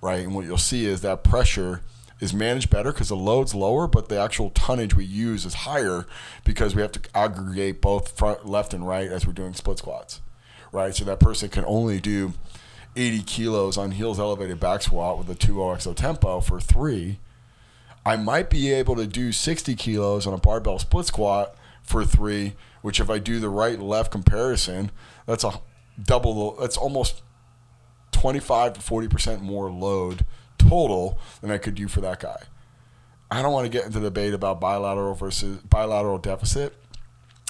right? 0.03 0.23
And 0.23 0.35
what 0.35 0.45
you'll 0.45 0.59
see 0.59 0.85
is 0.85 1.01
that 1.01 1.25
pressure 1.25 1.81
is 2.21 2.35
managed 2.35 2.69
better 2.69 2.93
because 2.93 3.09
the 3.09 3.17
load's 3.17 3.55
lower, 3.55 3.87
but 3.87 4.11
the 4.11 4.21
actual 4.21 4.51
tonnage 4.51 4.95
we 4.95 5.07
use 5.07 5.47
is 5.47 5.55
higher 5.55 6.05
because 6.45 6.75
we 6.75 6.83
have 6.83 6.93
to 6.93 7.01
aggregate 7.15 7.81
both 7.81 8.15
front, 8.19 8.45
left, 8.45 8.75
and 8.75 8.87
right 8.87 9.11
as 9.11 9.27
we're 9.27 9.33
doing 9.33 9.55
split 9.55 9.79
squats, 9.79 10.21
right? 10.73 10.95
So 10.95 11.07
that 11.07 11.21
person 11.21 11.49
can 11.49 11.65
only 11.65 12.01
do 12.01 12.35
80 12.97 13.23
kilos 13.23 13.77
on 13.77 13.93
heels 13.93 14.19
elevated 14.19 14.61
back 14.61 14.83
squat 14.83 15.19
with 15.19 15.29
a 15.29 15.35
2 15.35 15.63
OXO 15.63 15.93
tempo 15.95 16.41
for 16.41 16.61
three. 16.61 17.19
I 18.07 18.17
might 18.17 18.51
be 18.51 18.73
able 18.73 18.97
to 18.97 19.07
do 19.07 19.33
60 19.33 19.75
kilos 19.77 20.27
on 20.27 20.35
a 20.35 20.39
barbell 20.39 20.79
split 20.79 21.07
squat 21.07 21.57
for 21.83 22.05
three, 22.05 22.55
which 22.83 23.01
if 23.01 23.11
I 23.11 23.19
do 23.19 23.41
the 23.41 23.49
right 23.49 23.79
left 23.79 24.11
comparison, 24.11 24.91
that's 25.27 25.45
a 25.45 25.61
double, 26.03 26.57
that's 26.57 26.77
almost 26.77 27.23
25 28.13 28.75
to 28.75 28.81
40% 28.81 29.41
more 29.41 29.71
load 29.71 30.25
total 30.59 31.19
than 31.41 31.51
I 31.51 31.59
could 31.59 31.75
do 31.75 31.89
for 31.89 32.01
that 32.01 32.21
guy. 32.21 32.43
I 33.31 33.43
don't 33.43 33.53
want 33.53 33.65
to 33.65 33.71
get 33.71 33.87
into 33.87 33.99
the 33.99 34.09
debate 34.09 34.35
about 34.35 34.61
bilateral 34.61 35.15
versus 35.15 35.59
bilateral 35.59 36.19
deficit, 36.19 36.75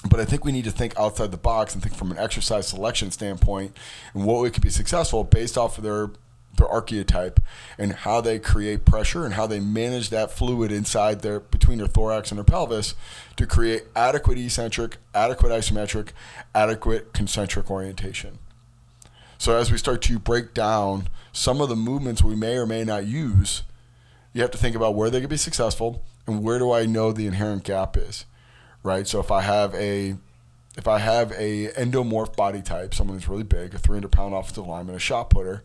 but 0.09 0.19
I 0.19 0.25
think 0.25 0.45
we 0.45 0.51
need 0.51 0.65
to 0.65 0.71
think 0.71 0.97
outside 0.97 1.31
the 1.31 1.37
box 1.37 1.73
and 1.73 1.83
think 1.83 1.95
from 1.95 2.11
an 2.11 2.17
exercise 2.17 2.67
selection 2.67 3.11
standpoint 3.11 3.75
and 4.13 4.25
what 4.25 4.41
we 4.41 4.49
could 4.49 4.63
be 4.63 4.69
successful 4.69 5.23
based 5.23 5.57
off 5.57 5.77
of 5.77 5.83
their 5.83 6.09
their 6.57 6.67
archetype 6.69 7.39
and 7.77 7.91
how 7.91 8.21
they 8.21 8.39
create 8.39 8.85
pressure 8.85 9.25
and 9.25 9.33
how 9.33 9.45
they 9.45 9.59
manage 9.59 10.09
that 10.09 10.31
fluid 10.31 10.71
inside 10.71 11.21
their 11.21 11.39
between 11.39 11.77
their 11.77 11.87
thorax 11.87 12.31
and 12.31 12.37
their 12.37 12.45
pelvis 12.45 12.95
to 13.35 13.45
create 13.45 13.83
adequate 13.95 14.37
eccentric, 14.37 14.97
adequate 15.13 15.51
isometric, 15.51 16.09
adequate 16.53 17.13
concentric 17.13 17.69
orientation. 17.69 18.39
So 19.37 19.57
as 19.57 19.71
we 19.71 19.77
start 19.77 20.01
to 20.03 20.17
break 20.17 20.53
down 20.53 21.09
some 21.33 21.59
of 21.59 21.69
the 21.69 21.75
movements 21.75 22.23
we 22.23 22.35
may 22.35 22.55
or 22.55 22.65
may 22.65 22.83
not 22.83 23.05
use, 23.05 23.63
you 24.33 24.41
have 24.41 24.51
to 24.51 24.57
think 24.57 24.75
about 24.75 24.95
where 24.95 25.09
they 25.09 25.21
could 25.21 25.29
be 25.29 25.37
successful 25.37 26.03
and 26.25 26.43
where 26.43 26.59
do 26.59 26.71
I 26.71 26.85
know 26.85 27.11
the 27.11 27.27
inherent 27.27 27.63
gap 27.63 27.97
is, 27.97 28.25
right? 28.85 29.07
So 29.07 29.19
if 29.19 29.31
I 29.31 29.41
have 29.41 29.73
a 29.75 30.15
if 30.77 30.87
I 30.87 30.99
have 30.99 31.31
a 31.31 31.69
endomorph 31.69 32.35
body 32.35 32.61
type, 32.61 32.93
someone 32.93 33.17
who's 33.17 33.27
really 33.27 33.43
big, 33.43 33.73
a 33.73 33.77
300 33.77 34.11
pound 34.11 34.33
offensive 34.33 34.67
lineman, 34.67 34.95
a 34.95 34.99
shot 34.99 35.29
putter, 35.29 35.63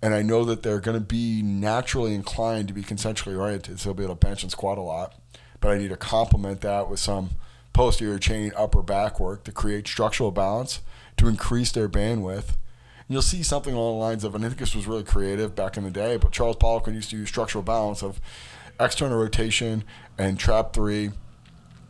and 0.00 0.14
I 0.14 0.22
know 0.22 0.44
that 0.44 0.62
they're 0.62 0.80
going 0.80 0.98
to 0.98 1.04
be 1.04 1.42
naturally 1.42 2.14
inclined 2.14 2.68
to 2.68 2.74
be 2.74 2.82
concentrically 2.82 3.34
oriented, 3.34 3.80
so 3.80 3.88
they'll 3.88 3.94
be 3.94 4.04
able 4.04 4.14
to 4.14 4.26
bench 4.26 4.42
and 4.42 4.52
squat 4.52 4.78
a 4.78 4.82
lot, 4.82 5.14
but 5.60 5.70
I 5.72 5.78
need 5.78 5.88
to 5.88 5.96
complement 5.96 6.60
that 6.60 6.88
with 6.88 7.00
some 7.00 7.30
posterior 7.72 8.18
chain 8.18 8.52
upper 8.56 8.82
back 8.82 9.18
work 9.18 9.44
to 9.44 9.52
create 9.52 9.86
structural 9.86 10.30
balance 10.30 10.80
to 11.16 11.28
increase 11.28 11.72
their 11.72 11.88
bandwidth 11.88 12.48
And 12.48 13.08
you'll 13.08 13.22
see 13.22 13.42
something 13.42 13.74
along 13.74 13.98
the 13.98 14.04
lines 14.04 14.24
of, 14.24 14.34
and 14.34 14.44
I 14.44 14.48
think 14.48 14.60
this 14.60 14.74
was 14.74 14.86
really 14.86 15.04
creative 15.04 15.54
back 15.54 15.76
in 15.76 15.84
the 15.84 15.90
day, 15.90 16.16
but 16.16 16.30
Charles 16.30 16.56
Poliquin 16.56 16.94
used 16.94 17.10
to 17.10 17.16
use 17.16 17.28
structural 17.28 17.62
balance 17.62 18.02
of 18.02 18.20
external 18.78 19.18
rotation 19.18 19.84
and 20.16 20.38
trap 20.38 20.72
three 20.72 21.10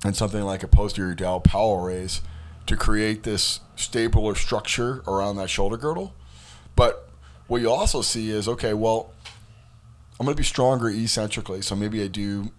and 0.07 0.15
something 0.15 0.43
like 0.43 0.63
a 0.63 0.69
posterior 0.69 1.15
delt 1.17 1.43
power 1.43 1.87
raise 1.87 2.23
to 2.67 2.77
create 2.77 3.25
this 3.25 3.59
stabler 3.75 4.37
structure 4.37 5.03
around 5.09 5.35
that 5.35 5.51
shoulder 5.51 5.77
girdle. 5.77 6.15
But 6.77 7.09
what 7.49 7.61
you 7.61 7.71
also 7.71 8.03
see 8.03 8.31
is, 8.31 8.47
okay, 8.47 8.73
well, 8.73 9.11
I'm 10.21 10.27
going 10.27 10.37
to 10.37 10.41
be 10.41 10.45
stronger 10.45 10.89
eccentrically, 10.89 11.61
so 11.61 11.75
maybe 11.75 12.03
I 12.05 12.07
do 12.07 12.53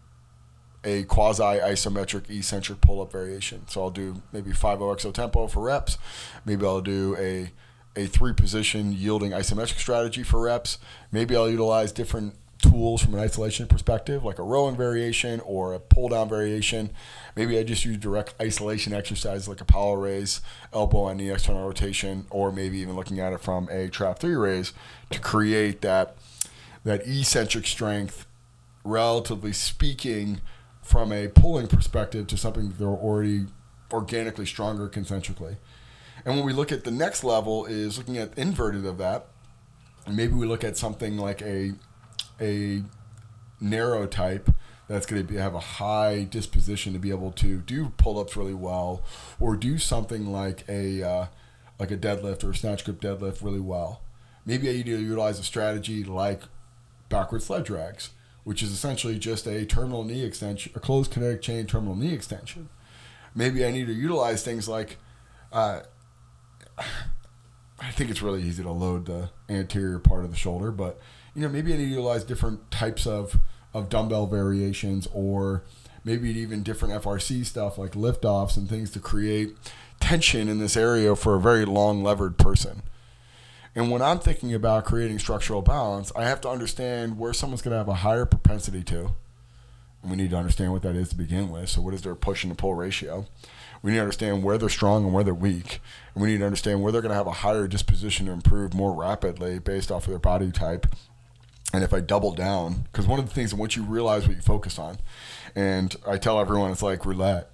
a 0.83 1.03
quasi 1.03 1.41
isometric 1.41 2.29
eccentric 2.29 2.81
pull 2.81 3.01
up 3.01 3.13
variation. 3.13 3.65
So 3.67 3.81
I'll 3.81 3.91
do 3.91 4.21
maybe 4.33 4.51
5 4.51 4.81
OXO 4.81 5.11
tempo 5.11 5.47
for 5.47 5.61
reps. 5.63 5.97
Maybe 6.45 6.65
I'll 6.65 6.81
do 6.81 7.15
a 7.17 7.51
a 7.95 8.05
three 8.05 8.33
position 8.33 8.91
yielding 8.91 9.31
isometric 9.31 9.79
strategy 9.79 10.21
for 10.21 10.41
reps. 10.41 10.77
Maybe 11.11 11.35
I'll 11.35 11.49
utilize 11.49 11.91
different 11.91 12.35
tools 12.61 13.01
from 13.01 13.13
an 13.13 13.19
isolation 13.19 13.67
perspective, 13.67 14.23
like 14.23 14.39
a 14.39 14.43
rowing 14.43 14.75
variation 14.75 15.39
or 15.41 15.73
a 15.73 15.79
pull 15.79 16.09
down 16.09 16.29
variation. 16.29 16.89
Maybe 17.35 17.57
I 17.57 17.63
just 17.63 17.85
use 17.85 17.97
direct 17.97 18.33
isolation 18.41 18.93
exercises 18.93 19.47
like 19.47 19.61
a 19.61 19.65
power 19.65 19.97
raise, 19.99 20.41
elbow 20.73 21.07
and 21.07 21.19
knee 21.19 21.31
external 21.31 21.65
rotation, 21.65 22.25
or 22.29 22.51
maybe 22.51 22.79
even 22.79 22.95
looking 22.95 23.19
at 23.19 23.33
it 23.33 23.41
from 23.41 23.69
a 23.69 23.89
trap 23.89 24.19
three 24.19 24.35
raise 24.35 24.73
to 25.11 25.19
create 25.19 25.81
that 25.81 26.15
that 26.83 27.05
eccentric 27.05 27.67
strength, 27.67 28.25
relatively 28.83 29.51
speaking, 29.51 30.41
from 30.81 31.11
a 31.11 31.27
pulling 31.27 31.67
perspective 31.67 32.27
to 32.27 32.37
something 32.37 32.73
they're 32.79 32.87
already 32.87 33.45
organically 33.91 34.45
stronger 34.45 34.87
concentrically. 34.87 35.57
And 36.25 36.35
when 36.35 36.45
we 36.45 36.53
look 36.53 36.71
at 36.71 36.83
the 36.83 36.91
next 36.91 37.23
level 37.23 37.65
is 37.65 37.97
looking 37.97 38.17
at 38.17 38.37
inverted 38.37 38.85
of 38.85 38.97
that. 38.97 39.27
Maybe 40.09 40.33
we 40.33 40.45
look 40.45 40.63
at 40.63 40.77
something 40.77 41.17
like 41.17 41.41
a 41.41 41.73
a 42.41 42.83
narrow 43.59 44.07
type 44.07 44.49
that's 44.87 45.05
going 45.05 45.21
to 45.21 45.27
be, 45.27 45.37
have 45.37 45.53
a 45.53 45.59
high 45.59 46.23
disposition 46.23 46.93
to 46.93 46.99
be 46.99 47.09
able 47.09 47.31
to 47.33 47.57
do 47.57 47.89
pull-ups 47.97 48.37
really 48.37 48.53
well, 48.53 49.03
or 49.39 49.55
do 49.55 49.77
something 49.77 50.31
like 50.31 50.63
a 50.69 51.03
uh, 51.03 51.25
like 51.79 51.91
a 51.91 51.97
deadlift 51.97 52.43
or 52.43 52.51
a 52.51 52.55
snatch 52.55 52.85
grip 52.85 53.01
deadlift 53.01 53.43
really 53.43 53.59
well. 53.59 54.01
Maybe 54.45 54.69
I 54.69 54.73
need 54.73 54.85
to 54.85 54.97
utilize 54.97 55.39
a 55.39 55.43
strategy 55.43 56.03
like 56.03 56.43
backward 57.09 57.43
sled 57.43 57.65
drags, 57.65 58.11
which 58.43 58.63
is 58.63 58.71
essentially 58.71 59.19
just 59.19 59.45
a 59.45 59.65
terminal 59.65 60.03
knee 60.03 60.23
extension, 60.23 60.71
a 60.75 60.79
closed 60.79 61.11
kinetic 61.11 61.41
chain 61.41 61.65
terminal 61.65 61.95
knee 61.95 62.13
extension. 62.13 62.69
Maybe 63.35 63.65
I 63.65 63.71
need 63.71 63.87
to 63.87 63.93
utilize 63.93 64.43
things 64.43 64.67
like 64.67 64.97
uh, 65.51 65.81
think 67.97 68.11
it's 68.11 68.21
really 68.21 68.43
easy 68.43 68.61
to 68.61 68.71
load 68.71 69.07
the 69.07 69.31
anterior 69.49 69.97
part 69.97 70.23
of 70.23 70.29
the 70.29 70.37
shoulder, 70.37 70.71
but 70.71 70.99
you 71.33 71.41
know 71.41 71.49
maybe 71.49 71.73
I 71.73 71.77
need 71.77 71.85
to 71.85 71.89
utilize 71.89 72.23
different 72.23 72.69
types 72.71 73.07
of 73.07 73.39
of 73.73 73.89
dumbbell 73.89 74.27
variations 74.27 75.07
or 75.13 75.63
maybe 76.03 76.29
even 76.29 76.63
different 76.63 77.03
FRC 77.03 77.45
stuff 77.45 77.77
like 77.77 77.91
liftoffs 77.91 78.55
and 78.55 78.69
things 78.69 78.91
to 78.91 78.99
create 78.99 79.57
tension 79.99 80.47
in 80.47 80.59
this 80.59 80.77
area 80.77 81.15
for 81.15 81.35
a 81.35 81.39
very 81.39 81.65
long 81.65 82.03
levered 82.03 82.37
person. 82.37 82.83
And 83.75 83.91
when 83.91 84.01
I'm 84.01 84.19
thinking 84.19 84.53
about 84.53 84.85
creating 84.85 85.19
structural 85.19 85.61
balance, 85.61 86.11
I 86.15 86.23
have 86.23 86.41
to 86.41 86.49
understand 86.49 87.17
where 87.19 87.33
someone's 87.33 87.61
going 87.61 87.73
to 87.73 87.77
have 87.77 87.87
a 87.87 87.95
higher 87.95 88.25
propensity 88.25 88.83
to. 88.85 89.13
We 90.09 90.15
need 90.15 90.31
to 90.31 90.37
understand 90.37 90.71
what 90.71 90.81
that 90.83 90.95
is 90.95 91.09
to 91.09 91.15
begin 91.15 91.49
with. 91.49 91.69
So, 91.69 91.81
what 91.81 91.93
is 91.93 92.01
their 92.01 92.15
push 92.15 92.43
and 92.43 92.57
pull 92.57 92.75
ratio? 92.75 93.25
We 93.81 93.91
need 93.91 93.97
to 93.97 94.03
understand 94.03 94.43
where 94.43 94.57
they're 94.57 94.69
strong 94.69 95.03
and 95.03 95.13
where 95.13 95.23
they're 95.23 95.33
weak. 95.33 95.81
And 96.13 96.23
we 96.23 96.29
need 96.29 96.39
to 96.39 96.45
understand 96.45 96.81
where 96.81 96.91
they're 96.91 97.01
going 97.01 97.11
to 97.11 97.15
have 97.17 97.27
a 97.27 97.31
higher 97.31 97.67
disposition 97.67 98.25
to 98.25 98.31
improve 98.31 98.73
more 98.73 98.93
rapidly 98.93 99.59
based 99.59 99.91
off 99.91 100.05
of 100.05 100.09
their 100.09 100.19
body 100.19 100.51
type. 100.51 100.87
And 101.73 101.83
if 101.83 101.93
I 101.93 101.99
double 101.99 102.33
down, 102.33 102.85
because 102.91 103.05
one 103.05 103.19
of 103.19 103.27
the 103.27 103.33
things, 103.33 103.51
that 103.51 103.57
once 103.57 103.75
you 103.75 103.83
realize 103.83 104.25
what 104.27 104.35
you 104.35 104.41
focus 104.41 104.79
on, 104.79 104.97
and 105.55 105.95
I 106.07 106.17
tell 106.17 106.39
everyone 106.39 106.71
it's 106.71 106.81
like 106.81 107.05
roulette, 107.05 107.51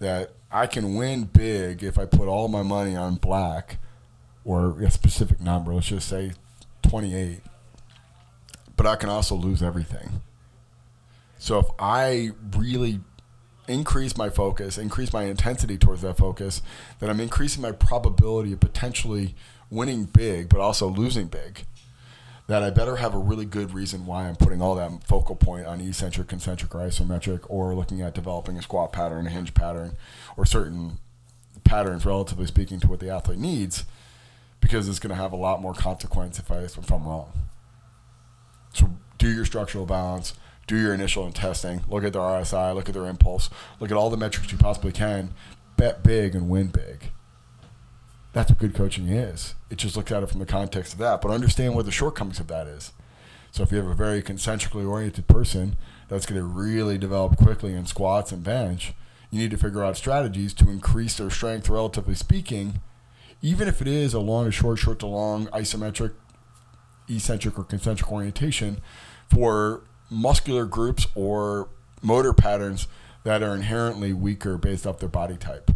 that 0.00 0.32
I 0.50 0.66
can 0.66 0.96
win 0.96 1.24
big 1.24 1.82
if 1.82 1.98
I 1.98 2.04
put 2.04 2.28
all 2.28 2.48
my 2.48 2.62
money 2.62 2.96
on 2.96 3.14
black 3.14 3.78
or 4.44 4.80
a 4.82 4.90
specific 4.90 5.40
number, 5.40 5.72
let's 5.72 5.86
just 5.86 6.08
say 6.08 6.32
28. 6.82 7.40
But 8.76 8.86
I 8.86 8.96
can 8.96 9.08
also 9.08 9.34
lose 9.36 9.62
everything. 9.62 10.20
So 11.44 11.58
if 11.58 11.66
I 11.78 12.30
really 12.56 13.00
increase 13.68 14.16
my 14.16 14.30
focus, 14.30 14.78
increase 14.78 15.12
my 15.12 15.24
intensity 15.24 15.76
towards 15.76 16.00
that 16.00 16.16
focus, 16.16 16.62
then 17.00 17.10
I'm 17.10 17.20
increasing 17.20 17.60
my 17.60 17.70
probability 17.70 18.54
of 18.54 18.60
potentially 18.60 19.34
winning 19.68 20.04
big, 20.04 20.48
but 20.48 20.60
also 20.60 20.88
losing 20.88 21.26
big. 21.26 21.66
That 22.46 22.62
I 22.62 22.70
better 22.70 22.96
have 22.96 23.14
a 23.14 23.18
really 23.18 23.44
good 23.44 23.74
reason 23.74 24.06
why 24.06 24.26
I'm 24.26 24.36
putting 24.36 24.62
all 24.62 24.74
that 24.76 25.06
focal 25.06 25.36
point 25.36 25.66
on 25.66 25.82
eccentric, 25.82 26.28
concentric, 26.28 26.74
or 26.74 26.78
isometric, 26.78 27.40
or 27.50 27.74
looking 27.74 28.00
at 28.00 28.14
developing 28.14 28.56
a 28.56 28.62
squat 28.62 28.94
pattern, 28.94 29.26
a 29.26 29.30
hinge 29.30 29.52
pattern, 29.52 29.98
or 30.38 30.46
certain 30.46 30.96
patterns, 31.62 32.06
relatively 32.06 32.46
speaking, 32.46 32.80
to 32.80 32.86
what 32.88 33.00
the 33.00 33.10
athlete 33.10 33.38
needs, 33.38 33.84
because 34.60 34.88
it's 34.88 34.98
going 34.98 35.14
to 35.14 35.22
have 35.22 35.34
a 35.34 35.36
lot 35.36 35.60
more 35.60 35.74
consequence 35.74 36.38
if 36.38 36.50
I 36.50 36.60
if 36.60 36.90
I'm 36.90 37.04
wrong. 37.04 37.30
So 38.72 38.94
do 39.18 39.30
your 39.30 39.44
structural 39.44 39.84
balance 39.84 40.32
do 40.66 40.76
your 40.76 40.94
initial 40.94 41.30
testing, 41.32 41.82
look 41.88 42.04
at 42.04 42.12
their 42.12 42.22
RSI, 42.22 42.74
look 42.74 42.88
at 42.88 42.94
their 42.94 43.06
impulse, 43.06 43.50
look 43.80 43.90
at 43.90 43.96
all 43.96 44.10
the 44.10 44.16
metrics 44.16 44.50
you 44.50 44.58
possibly 44.58 44.92
can, 44.92 45.34
bet 45.76 46.02
big 46.02 46.34
and 46.34 46.48
win 46.48 46.68
big. 46.68 47.10
That's 48.32 48.50
what 48.50 48.58
good 48.58 48.74
coaching 48.74 49.08
is. 49.08 49.54
It 49.70 49.76
just 49.76 49.96
looks 49.96 50.10
at 50.10 50.22
it 50.22 50.30
from 50.30 50.40
the 50.40 50.46
context 50.46 50.92
of 50.92 50.98
that, 50.98 51.20
but 51.20 51.30
understand 51.30 51.74
what 51.74 51.84
the 51.84 51.92
shortcomings 51.92 52.40
of 52.40 52.48
that 52.48 52.66
is. 52.66 52.92
So 53.52 53.62
if 53.62 53.70
you 53.70 53.78
have 53.78 53.86
a 53.86 53.94
very 53.94 54.20
concentrically 54.22 54.84
oriented 54.84 55.28
person 55.28 55.76
that's 56.08 56.26
going 56.26 56.40
to 56.40 56.46
really 56.46 56.98
develop 56.98 57.36
quickly 57.36 57.72
in 57.74 57.86
squats 57.86 58.32
and 58.32 58.42
bench, 58.42 58.92
you 59.30 59.38
need 59.38 59.52
to 59.52 59.56
figure 59.56 59.84
out 59.84 59.96
strategies 59.96 60.52
to 60.54 60.70
increase 60.70 61.16
their 61.16 61.30
strength, 61.30 61.68
relatively 61.68 62.14
speaking, 62.14 62.80
even 63.42 63.68
if 63.68 63.80
it 63.80 63.86
is 63.86 64.14
a 64.14 64.20
long 64.20 64.46
to 64.46 64.50
short, 64.50 64.78
short 64.78 64.98
to 65.00 65.06
long, 65.06 65.46
isometric, 65.48 66.14
eccentric 67.08 67.58
or 67.58 67.64
concentric 67.64 68.10
orientation 68.10 68.80
for 69.28 69.82
muscular 70.10 70.64
groups 70.66 71.06
or 71.14 71.68
motor 72.02 72.32
patterns 72.32 72.86
that 73.24 73.42
are 73.42 73.54
inherently 73.54 74.12
weaker 74.12 74.58
based 74.58 74.86
off 74.86 74.98
their 74.98 75.08
body 75.08 75.36
type. 75.36 75.70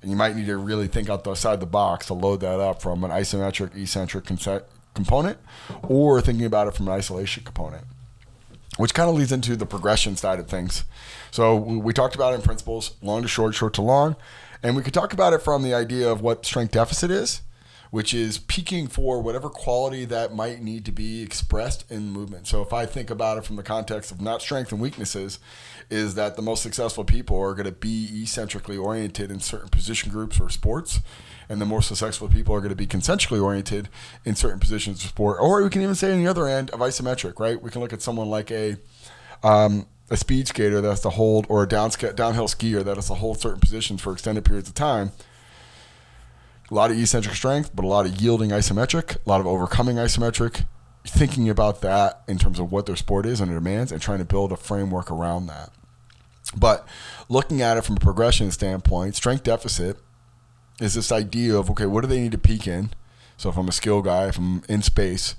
And 0.00 0.10
you 0.10 0.16
might 0.16 0.36
need 0.36 0.46
to 0.46 0.56
really 0.56 0.86
think 0.86 1.10
outside 1.10 1.60
the 1.60 1.66
box 1.66 2.06
to 2.06 2.14
load 2.14 2.40
that 2.40 2.60
up 2.60 2.80
from 2.80 3.02
an 3.02 3.10
isometric, 3.10 3.76
eccentric 3.76 4.24
component 4.94 5.38
or 5.82 6.20
thinking 6.20 6.46
about 6.46 6.68
it 6.68 6.74
from 6.74 6.86
an 6.86 6.94
isolation 6.94 7.42
component, 7.42 7.84
which 8.76 8.94
kind 8.94 9.10
of 9.10 9.16
leads 9.16 9.32
into 9.32 9.56
the 9.56 9.66
progression 9.66 10.16
side 10.16 10.38
of 10.38 10.48
things. 10.48 10.84
So 11.32 11.56
we 11.56 11.92
talked 11.92 12.14
about 12.14 12.32
it 12.32 12.36
in 12.36 12.42
principles, 12.42 12.94
long 13.02 13.22
to 13.22 13.28
short, 13.28 13.54
short 13.54 13.74
to 13.74 13.82
long. 13.82 14.16
And 14.62 14.76
we 14.76 14.82
could 14.82 14.94
talk 14.94 15.12
about 15.12 15.32
it 15.32 15.42
from 15.42 15.62
the 15.62 15.74
idea 15.74 16.08
of 16.08 16.20
what 16.20 16.46
strength 16.46 16.72
deficit 16.72 17.10
is 17.10 17.42
which 17.90 18.12
is 18.12 18.38
peaking 18.38 18.88
for 18.88 19.20
whatever 19.20 19.48
quality 19.48 20.04
that 20.04 20.34
might 20.34 20.60
need 20.60 20.84
to 20.84 20.92
be 20.92 21.22
expressed 21.22 21.90
in 21.90 22.10
movement. 22.10 22.46
So 22.46 22.62
if 22.62 22.72
I 22.72 22.86
think 22.86 23.10
about 23.10 23.38
it 23.38 23.44
from 23.44 23.56
the 23.56 23.62
context 23.62 24.10
of 24.10 24.20
not 24.20 24.42
strength 24.42 24.72
and 24.72 24.80
weaknesses, 24.80 25.38
is 25.90 26.14
that 26.16 26.36
the 26.36 26.42
most 26.42 26.62
successful 26.62 27.04
people 27.04 27.38
are 27.38 27.54
going 27.54 27.66
to 27.66 27.72
be 27.72 28.22
eccentrically 28.22 28.76
oriented 28.76 29.30
in 29.30 29.40
certain 29.40 29.68
position 29.68 30.10
groups 30.10 30.40
or 30.40 30.50
sports, 30.50 31.00
and 31.48 31.60
the 31.60 31.66
more 31.66 31.82
successful 31.82 32.28
people 32.28 32.54
are 32.54 32.60
going 32.60 32.70
to 32.70 32.76
be 32.76 32.86
concentrically 32.86 33.38
oriented 33.38 33.88
in 34.24 34.34
certain 34.34 34.58
positions 34.58 35.04
of 35.04 35.10
sport. 35.10 35.38
Or 35.40 35.62
we 35.62 35.70
can 35.70 35.82
even 35.82 35.94
say 35.94 36.12
on 36.12 36.22
the 36.22 36.28
other 36.28 36.48
end 36.48 36.70
of 36.70 36.80
isometric, 36.80 37.38
right? 37.38 37.60
We 37.60 37.70
can 37.70 37.80
look 37.80 37.92
at 37.92 38.02
someone 38.02 38.28
like 38.28 38.50
a 38.50 38.76
um, 39.42 39.86
a 40.10 40.16
speed 40.16 40.48
skater 40.48 40.80
that 40.80 40.88
has 40.88 41.00
to 41.00 41.10
hold, 41.10 41.46
or 41.48 41.64
a 41.64 41.68
down, 41.68 41.90
downhill 42.14 42.46
skier 42.46 42.84
that 42.84 42.96
has 42.96 43.08
to 43.08 43.14
hold 43.14 43.40
certain 43.40 43.60
positions 43.60 44.00
for 44.00 44.12
extended 44.12 44.44
periods 44.44 44.68
of 44.68 44.74
time 44.74 45.12
a 46.70 46.74
lot 46.74 46.90
of 46.90 46.98
eccentric 46.98 47.34
strength, 47.34 47.70
but 47.74 47.84
a 47.84 47.88
lot 47.88 48.06
of 48.06 48.20
yielding 48.20 48.50
isometric, 48.50 49.16
a 49.24 49.28
lot 49.28 49.40
of 49.40 49.46
overcoming 49.46 49.96
isometric. 49.96 50.64
Thinking 51.06 51.48
about 51.48 51.82
that 51.82 52.22
in 52.26 52.36
terms 52.36 52.58
of 52.58 52.72
what 52.72 52.86
their 52.86 52.96
sport 52.96 53.26
is 53.26 53.40
and 53.40 53.48
their 53.48 53.58
demands 53.58 53.92
and 53.92 54.02
trying 54.02 54.18
to 54.18 54.24
build 54.24 54.50
a 54.50 54.56
framework 54.56 55.08
around 55.08 55.46
that. 55.46 55.70
But 56.56 56.86
looking 57.28 57.62
at 57.62 57.76
it 57.76 57.84
from 57.84 57.96
a 57.96 58.00
progression 58.00 58.50
standpoint, 58.50 59.14
strength 59.14 59.44
deficit 59.44 59.98
is 60.80 60.94
this 60.94 61.12
idea 61.12 61.56
of 61.56 61.70
okay, 61.70 61.86
what 61.86 62.00
do 62.00 62.08
they 62.08 62.20
need 62.20 62.32
to 62.32 62.38
peak 62.38 62.66
in? 62.66 62.90
So 63.36 63.50
if 63.50 63.56
I'm 63.56 63.68
a 63.68 63.72
skill 63.72 64.02
guy, 64.02 64.26
if 64.26 64.38
I'm 64.38 64.62
in 64.68 64.82
space, 64.82 65.36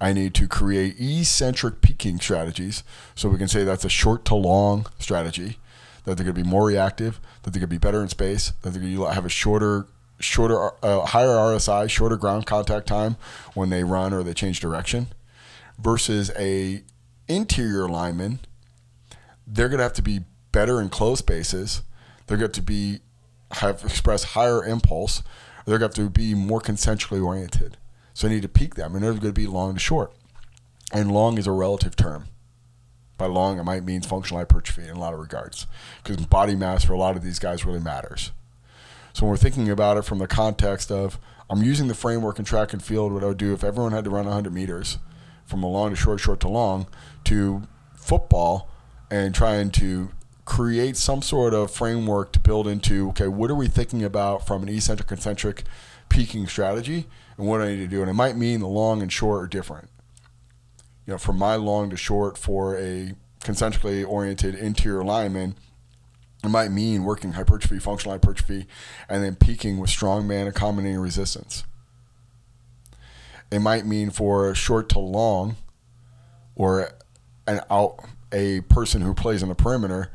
I 0.00 0.12
need 0.12 0.34
to 0.34 0.48
create 0.48 0.96
eccentric 0.98 1.82
peaking 1.82 2.18
strategies. 2.20 2.82
So 3.14 3.28
we 3.28 3.38
can 3.38 3.48
say 3.48 3.64
that's 3.64 3.84
a 3.84 3.90
short 3.90 4.24
to 4.26 4.34
long 4.34 4.86
strategy, 4.98 5.58
that 6.04 6.16
they're 6.16 6.24
going 6.24 6.36
to 6.36 6.42
be 6.42 6.48
more 6.48 6.64
reactive, 6.64 7.20
that 7.42 7.52
they're 7.52 7.60
going 7.60 7.68
to 7.68 7.74
be 7.74 7.78
better 7.78 8.00
in 8.00 8.08
space, 8.08 8.52
that 8.62 8.70
they're 8.70 8.80
going 8.80 8.96
to 8.96 9.04
have 9.12 9.26
a 9.26 9.30
shorter 9.30 9.86
shorter, 10.20 10.70
uh, 10.84 11.06
higher 11.06 11.28
RSI, 11.28 11.88
shorter 11.90 12.16
ground 12.16 12.46
contact 12.46 12.86
time 12.86 13.16
when 13.54 13.70
they 13.70 13.82
run 13.82 14.12
or 14.12 14.22
they 14.22 14.34
change 14.34 14.60
direction, 14.60 15.08
versus 15.78 16.30
a 16.38 16.82
interior 17.28 17.88
lineman. 17.88 18.40
They're 19.46 19.68
going 19.68 19.78
to 19.78 19.84
have 19.84 19.94
to 19.94 20.02
be 20.02 20.20
better 20.52 20.80
in 20.80 20.88
closed 20.90 21.20
spaces. 21.20 21.82
They're 22.26 22.36
going 22.36 22.52
to 22.52 22.62
be 22.62 23.00
have 23.52 23.84
express 23.84 24.22
higher 24.22 24.64
impulse. 24.64 25.22
They're 25.66 25.78
going 25.78 25.90
to 25.90 26.02
have 26.02 26.08
to 26.08 26.10
be 26.10 26.34
more 26.34 26.60
concentrically 26.60 27.20
oriented. 27.20 27.76
So 28.14 28.28
I 28.28 28.30
need 28.30 28.42
to 28.42 28.48
peak 28.48 28.74
them, 28.74 28.94
and 28.94 29.02
they're 29.02 29.12
going 29.12 29.22
to 29.22 29.32
be 29.32 29.46
long 29.46 29.74
to 29.74 29.80
short. 29.80 30.12
And 30.92 31.12
long 31.12 31.38
is 31.38 31.46
a 31.46 31.52
relative 31.52 31.96
term. 31.96 32.26
By 33.16 33.26
long, 33.26 33.58
it 33.58 33.64
might 33.64 33.84
mean 33.84 34.02
functional 34.02 34.40
hypertrophy 34.40 34.88
in 34.88 34.96
a 34.96 34.98
lot 34.98 35.14
of 35.14 35.20
regards, 35.20 35.66
because 36.02 36.24
body 36.26 36.54
mass 36.54 36.84
for 36.84 36.94
a 36.94 36.98
lot 36.98 37.16
of 37.16 37.22
these 37.22 37.38
guys 37.38 37.64
really 37.64 37.80
matters. 37.80 38.32
So 39.12 39.24
when 39.24 39.30
we're 39.30 39.36
thinking 39.36 39.68
about 39.68 39.96
it 39.96 40.04
from 40.04 40.18
the 40.18 40.26
context 40.26 40.90
of 40.90 41.18
I'm 41.48 41.62
using 41.62 41.88
the 41.88 41.94
framework 41.94 42.38
in 42.38 42.44
track 42.44 42.72
and 42.72 42.82
field, 42.82 43.12
what 43.12 43.24
I 43.24 43.26
would 43.26 43.38
do 43.38 43.52
if 43.52 43.64
everyone 43.64 43.92
had 43.92 44.04
to 44.04 44.10
run 44.10 44.24
100 44.24 44.52
meters 44.52 44.98
from 45.44 45.62
a 45.62 45.68
long 45.68 45.90
to 45.90 45.96
short, 45.96 46.20
short 46.20 46.40
to 46.40 46.48
long 46.48 46.86
to 47.24 47.62
football 47.94 48.70
and 49.10 49.34
trying 49.34 49.70
to 49.72 50.10
create 50.44 50.96
some 50.96 51.22
sort 51.22 51.52
of 51.52 51.70
framework 51.70 52.32
to 52.32 52.40
build 52.40 52.68
into 52.68 53.08
okay, 53.10 53.28
what 53.28 53.50
are 53.50 53.54
we 53.56 53.66
thinking 53.66 54.04
about 54.04 54.46
from 54.46 54.62
an 54.62 54.68
eccentric 54.68 55.08
concentric 55.08 55.64
peaking 56.08 56.46
strategy 56.46 57.06
and 57.36 57.46
what 57.46 57.60
I 57.60 57.68
need 57.68 57.78
to 57.78 57.88
do? 57.88 58.00
And 58.00 58.10
it 58.10 58.14
might 58.14 58.36
mean 58.36 58.60
the 58.60 58.68
long 58.68 59.02
and 59.02 59.12
short 59.12 59.42
are 59.42 59.48
different. 59.48 59.88
You 61.06 61.14
know, 61.14 61.18
from 61.18 61.36
my 61.36 61.56
long 61.56 61.90
to 61.90 61.96
short 61.96 62.38
for 62.38 62.78
a 62.78 63.14
concentrically 63.42 64.04
oriented 64.04 64.54
interior 64.54 65.02
lineman– 65.02 65.56
it 66.42 66.48
might 66.48 66.70
mean 66.70 67.04
working 67.04 67.32
hypertrophy, 67.32 67.78
functional 67.78 68.14
hypertrophy, 68.14 68.66
and 69.08 69.22
then 69.22 69.36
peaking 69.36 69.78
with 69.78 69.90
strongman 69.90 70.48
accommodating 70.48 70.98
resistance. 70.98 71.64
It 73.50 73.58
might 73.58 73.84
mean 73.84 74.10
for 74.10 74.54
short 74.54 74.88
to 74.90 74.98
long, 74.98 75.56
or 76.54 76.92
an 77.46 77.60
out 77.70 78.04
a 78.32 78.60
person 78.62 79.02
who 79.02 79.12
plays 79.12 79.42
on 79.42 79.48
the 79.48 79.54
perimeter, 79.54 80.10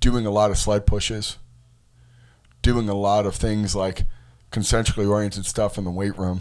doing 0.00 0.24
a 0.24 0.30
lot 0.30 0.50
of 0.50 0.56
sled 0.56 0.86
pushes, 0.86 1.36
doing 2.62 2.88
a 2.88 2.94
lot 2.94 3.26
of 3.26 3.34
things 3.34 3.74
like 3.74 4.04
concentrically 4.50 5.04
oriented 5.04 5.44
stuff 5.44 5.76
in 5.76 5.84
the 5.84 5.90
weight 5.90 6.16
room 6.16 6.40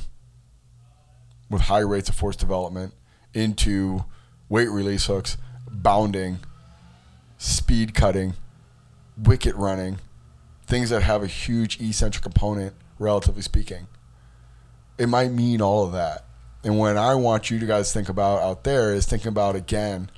with 1.49 1.63
high 1.63 1.79
rates 1.79 2.09
of 2.09 2.15
force 2.15 2.35
development 2.35 2.93
into 3.33 4.05
weight 4.47 4.69
release 4.69 5.07
hooks, 5.07 5.37
bounding, 5.69 6.39
speed 7.37 7.93
cutting 7.93 8.35
wicket 9.17 9.55
running, 9.55 9.99
things 10.65 10.89
that 10.89 11.03
have 11.03 11.23
a 11.23 11.27
huge 11.27 11.79
eccentric 11.79 12.23
component, 12.23 12.73
relatively 12.99 13.41
speaking. 13.41 13.87
It 14.97 15.07
might 15.07 15.31
mean 15.31 15.61
all 15.61 15.85
of 15.85 15.91
that. 15.93 16.25
And 16.63 16.79
what 16.79 16.97
I 16.97 17.13
want 17.15 17.51
you 17.51 17.59
to 17.59 17.65
guys 17.65 17.93
think 17.93 18.09
about 18.09 18.41
out 18.41 18.63
there 18.63 18.93
is 18.93 19.05
thinking 19.05 19.27
about 19.27 19.55
again, 19.55 20.09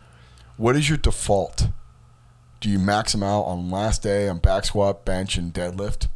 what 0.55 0.75
is 0.75 0.87
your 0.87 0.97
default? 0.97 1.67
Do 2.59 2.69
you 2.69 2.79
max 2.79 3.11
them 3.11 3.21
out 3.21 3.43
on 3.43 3.69
last 3.69 4.01
day 4.01 4.27
on 4.27 4.39
back 4.39 4.65
squat, 4.65 5.05
bench, 5.05 5.37
and 5.37 5.53
deadlift? 5.53 6.07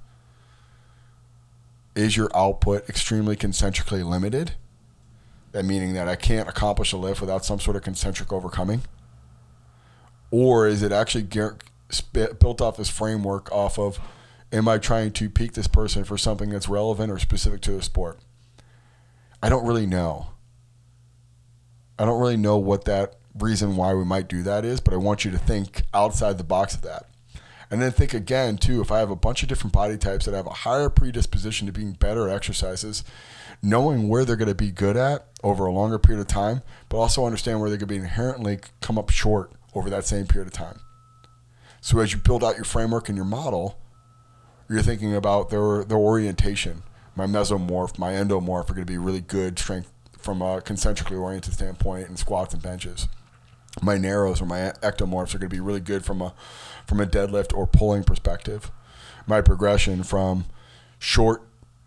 Is 1.96 2.16
your 2.16 2.30
output 2.36 2.88
extremely 2.88 3.36
concentrically 3.36 4.04
limited? 4.04 4.54
That 5.52 5.66
meaning 5.66 5.94
that 5.94 6.08
I 6.08 6.16
can't 6.16 6.48
accomplish 6.48 6.94
a 6.94 6.98
lift 6.98 7.20
without 7.20 7.44
some 7.44 7.60
sort 7.60 7.76
of 7.76 7.84
concentric 7.84 8.32
overcoming? 8.32 8.82
Or 10.32 10.66
is 10.66 10.82
it 10.82 10.94
actually 10.94 11.24
built 12.40 12.62
off 12.62 12.78
this 12.78 12.90
framework 12.90 13.52
off 13.52 13.78
of 13.78 14.00
am 14.52 14.68
I 14.68 14.78
trying 14.78 15.12
to 15.14 15.30
peak 15.30 15.54
this 15.54 15.68
person 15.68 16.04
for 16.04 16.18
something 16.18 16.50
that's 16.50 16.70
relevant 16.70 17.12
or 17.12 17.20
specific 17.20 17.62
to 17.62 17.72
the 17.72 17.82
sport? 17.82 18.20
I 19.44 19.50
don't 19.50 19.66
really 19.66 19.86
know. 19.86 20.28
I 21.98 22.06
don't 22.06 22.20
really 22.20 22.38
know 22.38 22.58
what 22.58 22.86
that 22.86 23.16
reason 23.40 23.76
why 23.76 23.94
we 23.94 24.06
might 24.06 24.28
do 24.28 24.44
that 24.44 24.66
is, 24.66 24.80
but 24.80 24.94
I 24.94 24.98
want 24.98 25.26
you 25.26 25.32
to 25.32 25.38
think 25.38 25.84
outside 25.94 26.38
the 26.38 26.44
box 26.44 26.76
of 26.76 26.82
that. 26.82 27.08
And 27.70 27.82
then 27.82 27.92
think 27.92 28.14
again, 28.14 28.58
too, 28.58 28.82
if 28.82 28.92
I 28.92 29.00
have 29.00 29.10
a 29.10 29.16
bunch 29.16 29.44
of 29.44 29.50
different 29.50 29.72
body 29.72 29.98
types 29.98 30.26
that 30.26 30.34
have 30.34 30.46
a 30.46 30.50
higher 30.50 30.90
predisposition 30.90 31.68
to 31.68 31.74
being 31.74 31.94
better 31.94 32.28
at 32.28 32.36
exercises, 32.36 33.06
knowing 33.62 34.10
where 34.10 34.26
they're 34.26 34.36
going 34.36 34.50
to 34.50 34.56
be 34.56 34.72
good 34.72 34.98
at 34.98 35.28
over 35.42 35.66
a 35.66 35.72
longer 35.72 35.98
period 35.98 36.20
of 36.20 36.28
time, 36.28 36.64
but 36.90 36.98
also 36.98 37.26
understand 37.26 37.60
where 37.60 37.70
going 37.70 37.80
to 37.80 37.86
be 37.86 37.96
inherently 37.96 38.60
come 38.82 38.98
up 38.98 39.10
short 39.10 39.54
over 39.74 39.90
that 39.90 40.06
same 40.06 40.28
period 40.28 40.48
of 40.48 40.54
time. 40.54 40.80
So 41.82 42.00
as 42.00 42.14
you 42.14 42.20
build 42.20 42.44
out 42.44 42.56
your 42.56 42.64
framework 42.64 43.10
and 43.10 43.16
your 43.16 43.26
model, 43.26 43.80
you're 44.70 44.84
thinking 44.84 45.16
about 45.16 45.50
their 45.50 45.84
their 45.84 45.98
orientation. 45.98 46.84
My 47.16 47.26
mesomorph, 47.26 47.98
my 47.98 48.14
endomorph 48.14 48.70
are 48.70 48.74
going 48.74 48.86
to 48.86 48.92
be 48.92 48.98
really 48.98 49.20
good 49.20 49.60
strength 49.60 49.92
from 50.18 50.42
a 50.42 50.62
concentrically 50.62 51.18
oriented 51.18 51.54
standpoint 51.54 52.08
in 52.08 52.16
squats 52.16 52.54
and 52.54 52.64
benches. 52.64 53.08
My 53.82 53.98
narrows 53.98 54.42
or 54.42 54.46
my 54.46 54.74
ectomorphs 54.82 55.34
are 55.34 55.40
going 55.40 55.50
to 55.50 55.56
be 55.56 55.60
really 55.60 55.80
good 55.80 56.06
from 56.06 56.22
a 56.22 56.34
from 56.86 57.00
a 57.00 57.06
deadlift 57.06 57.54
or 57.56 57.66
pulling 57.66 58.04
perspective. 58.04 58.72
My 59.26 59.42
progression 59.42 60.04
from 60.04 60.46
short 61.00 61.42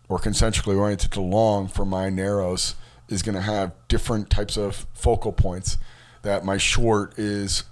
or 0.09 0.19
concentrically 0.19 0.75
oriented 0.75 1.11
to 1.13 1.21
long 1.21 1.67
for 1.67 1.85
my 1.85 2.09
narrows 2.09 2.75
is 3.07 3.21
going 3.21 3.35
to 3.35 3.41
have 3.41 3.71
different 3.87 4.29
types 4.29 4.57
of 4.57 4.85
focal 4.93 5.31
points. 5.31 5.77
That 6.23 6.43
my 6.43 6.57
short 6.57 7.17
is 7.17 7.63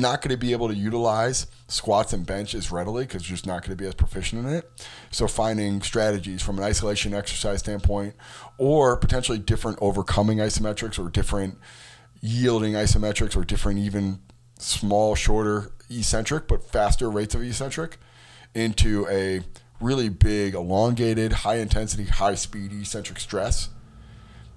not 0.00 0.22
going 0.22 0.30
to 0.30 0.36
be 0.36 0.52
able 0.52 0.68
to 0.68 0.74
utilize 0.74 1.46
squats 1.68 2.12
and 2.12 2.26
benches 2.26 2.70
readily 2.70 3.04
because 3.04 3.28
you're 3.28 3.36
just 3.36 3.46
not 3.46 3.62
going 3.62 3.76
to 3.76 3.82
be 3.82 3.86
as 3.86 3.94
proficient 3.94 4.44
in 4.44 4.52
it. 4.52 4.70
So 5.10 5.28
finding 5.28 5.82
strategies 5.82 6.42
from 6.42 6.58
an 6.58 6.64
isolation 6.64 7.14
exercise 7.14 7.60
standpoint 7.60 8.14
or 8.58 8.96
potentially 8.96 9.38
different 9.38 9.78
overcoming 9.80 10.38
isometrics 10.38 10.98
or 10.98 11.10
different 11.10 11.58
yielding 12.20 12.72
isometrics 12.72 13.36
or 13.36 13.44
different 13.44 13.78
even 13.78 14.20
small, 14.58 15.14
shorter 15.14 15.70
eccentric 15.90 16.48
but 16.48 16.64
faster 16.64 17.10
rates 17.10 17.34
of 17.34 17.42
eccentric 17.42 17.98
into 18.54 19.06
a 19.08 19.42
really 19.80 20.08
big, 20.08 20.54
elongated, 20.54 21.32
high 21.32 21.56
intensity, 21.56 22.04
high 22.04 22.34
speed 22.34 22.72
eccentric 22.72 23.20
stress 23.20 23.68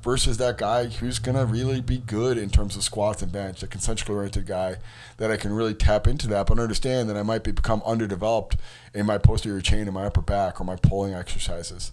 versus 0.08 0.38
that 0.38 0.58
guy 0.58 0.86
who's 0.86 1.20
gonna 1.20 1.46
really 1.46 1.82
be 1.82 1.98
good 1.98 2.38
in 2.38 2.50
terms 2.50 2.78
of 2.78 2.82
squats 2.82 3.22
and 3.22 3.30
bench, 3.30 3.62
a 3.62 3.68
concentrically 3.68 4.16
oriented 4.16 4.46
guy 4.46 4.78
that 5.18 5.30
I 5.30 5.36
can 5.36 5.52
really 5.52 5.74
tap 5.74 6.08
into 6.08 6.28
that, 6.30 6.48
but 6.48 6.60
understand 6.60 7.10
that 7.10 7.18
I 7.18 7.24
might 7.24 7.44
be, 7.44 7.52
become 7.52 7.84
underdeveloped 7.86 8.56
in 8.94 9.06
my 9.06 9.18
posterior 9.18 9.60
chain 9.60 9.86
in 9.86 9.94
my 9.94 10.06
upper 10.06 10.22
back 10.22 10.62
or 10.62 10.64
my 10.64 10.78
pulling 10.78 11.14
exercises. 11.14 11.92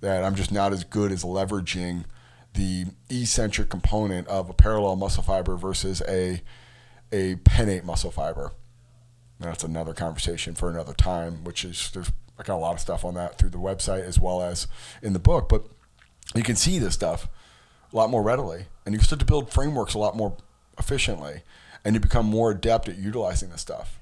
That 0.00 0.24
I'm 0.24 0.36
just 0.36 0.52
not 0.52 0.72
as 0.72 0.84
good 0.84 1.12
as 1.12 1.22
leveraging 1.22 2.06
the 2.54 2.86
eccentric 3.10 3.68
component 3.68 4.26
of 4.28 4.48
a 4.48 4.54
parallel 4.54 4.96
muscle 4.96 5.22
fiber 5.22 5.54
versus 5.54 6.00
a 6.08 6.40
a 7.12 7.36
pennate 7.36 7.84
muscle 7.84 8.10
fiber. 8.10 8.52
And 9.38 9.50
that's 9.50 9.64
another 9.64 9.92
conversation 9.92 10.54
for 10.54 10.70
another 10.70 10.94
time, 10.94 11.44
which 11.44 11.62
is 11.62 11.90
there's 11.92 12.10
I 12.38 12.42
got 12.42 12.56
a 12.56 12.56
lot 12.56 12.74
of 12.74 12.80
stuff 12.80 13.04
on 13.04 13.14
that 13.14 13.38
through 13.38 13.50
the 13.50 13.58
website 13.58 14.02
as 14.02 14.18
well 14.18 14.42
as 14.42 14.66
in 15.02 15.12
the 15.12 15.18
book. 15.18 15.48
But 15.48 15.66
you 16.34 16.42
can 16.42 16.56
see 16.56 16.78
this 16.78 16.94
stuff 16.94 17.28
a 17.92 17.96
lot 17.96 18.10
more 18.10 18.22
readily, 18.22 18.66
and 18.84 18.94
you 18.94 19.00
start 19.00 19.20
to 19.20 19.26
build 19.26 19.52
frameworks 19.52 19.94
a 19.94 19.98
lot 19.98 20.16
more 20.16 20.36
efficiently, 20.78 21.42
and 21.84 21.94
you 21.94 22.00
become 22.00 22.26
more 22.26 22.50
adept 22.50 22.88
at 22.88 22.98
utilizing 22.98 23.50
this 23.50 23.60
stuff. 23.60 24.00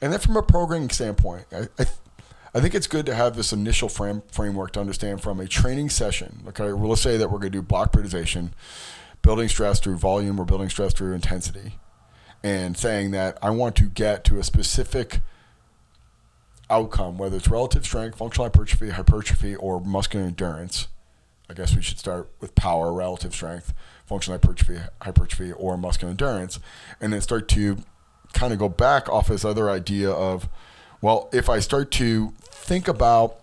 And 0.00 0.12
then 0.12 0.20
from 0.20 0.36
a 0.36 0.42
programming 0.42 0.90
standpoint, 0.90 1.46
I, 1.52 1.68
I, 1.78 1.86
I 2.54 2.60
think 2.60 2.74
it's 2.74 2.86
good 2.86 3.06
to 3.06 3.14
have 3.14 3.36
this 3.36 3.52
initial 3.52 3.88
frame, 3.88 4.22
framework 4.30 4.72
to 4.72 4.80
understand 4.80 5.22
from 5.22 5.40
a 5.40 5.46
training 5.46 5.90
session. 5.90 6.42
Okay, 6.48 6.72
well, 6.72 6.90
let's 6.90 7.00
say 7.00 7.16
that 7.16 7.30
we're 7.30 7.38
going 7.38 7.52
to 7.52 7.58
do 7.58 7.62
block 7.62 7.92
periodization, 7.92 8.50
building 9.22 9.48
stress 9.48 9.80
through 9.80 9.96
volume 9.96 10.38
or 10.38 10.44
building 10.44 10.68
stress 10.68 10.92
through 10.92 11.14
intensity, 11.14 11.78
and 12.42 12.76
saying 12.76 13.12
that 13.12 13.38
I 13.40 13.50
want 13.50 13.76
to 13.76 13.84
get 13.84 14.24
to 14.24 14.38
a 14.38 14.44
specific 14.44 15.20
outcome, 16.68 17.18
whether 17.18 17.36
it's 17.36 17.48
relative 17.48 17.84
strength, 17.84 18.18
functional 18.18 18.46
hypertrophy, 18.46 18.90
hypertrophy, 18.90 19.54
or 19.56 19.80
muscular 19.80 20.26
endurance. 20.26 20.88
I 21.52 21.54
guess 21.54 21.76
we 21.76 21.82
should 21.82 21.98
start 21.98 22.30
with 22.40 22.54
power, 22.54 22.94
relative 22.94 23.34
strength, 23.34 23.74
functional 24.06 24.38
hypertrophy, 24.38 24.80
hypertrophy, 25.02 25.52
or 25.52 25.76
muscular 25.76 26.10
endurance, 26.10 26.58
and 26.98 27.12
then 27.12 27.20
start 27.20 27.46
to 27.48 27.76
kind 28.32 28.54
of 28.54 28.58
go 28.58 28.70
back 28.70 29.06
off 29.10 29.28
this 29.28 29.44
other 29.44 29.68
idea 29.68 30.10
of, 30.10 30.48
well, 31.02 31.28
if 31.30 31.50
I 31.50 31.58
start 31.58 31.90
to 31.90 32.32
think 32.40 32.88
about, 32.88 33.40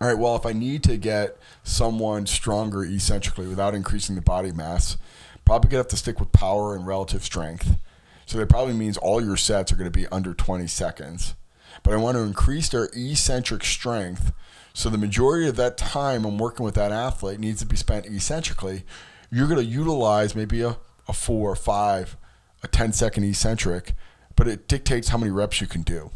all 0.00 0.08
right, 0.08 0.16
well, 0.16 0.36
if 0.36 0.46
I 0.46 0.54
need 0.54 0.82
to 0.84 0.96
get 0.96 1.36
someone 1.64 2.24
stronger 2.24 2.82
eccentrically 2.82 3.46
without 3.46 3.74
increasing 3.74 4.14
the 4.14 4.22
body 4.22 4.50
mass, 4.50 4.96
probably 5.44 5.68
gonna 5.68 5.80
have 5.80 5.88
to 5.88 5.98
stick 5.98 6.18
with 6.18 6.32
power 6.32 6.74
and 6.74 6.86
relative 6.86 7.22
strength. 7.22 7.76
So 8.24 8.38
that 8.38 8.48
probably 8.48 8.72
means 8.72 8.96
all 8.96 9.22
your 9.22 9.36
sets 9.36 9.70
are 9.70 9.76
to 9.76 9.90
be 9.90 10.06
under 10.06 10.32
20 10.32 10.66
seconds. 10.66 11.34
But 11.82 11.92
I 11.92 11.98
want 11.98 12.16
to 12.16 12.22
increase 12.22 12.70
their 12.70 12.88
eccentric 12.94 13.64
strength. 13.64 14.32
So 14.80 14.88
the 14.88 14.96
majority 14.96 15.46
of 15.46 15.56
that 15.56 15.76
time 15.76 16.24
I'm 16.24 16.38
working 16.38 16.64
with 16.64 16.74
that 16.76 16.90
athlete 16.90 17.38
needs 17.38 17.60
to 17.60 17.66
be 17.66 17.76
spent 17.76 18.06
eccentrically. 18.06 18.84
You're 19.30 19.46
going 19.46 19.60
to 19.60 19.64
utilize 19.70 20.34
maybe 20.34 20.62
a, 20.62 20.78
a 21.06 21.12
four, 21.12 21.54
five, 21.54 22.16
a 22.62 22.66
10 22.66 22.94
second 22.94 23.24
eccentric, 23.24 23.92
but 24.36 24.48
it 24.48 24.68
dictates 24.68 25.10
how 25.10 25.18
many 25.18 25.30
reps 25.30 25.60
you 25.60 25.66
can 25.66 25.82
do. 25.82 26.10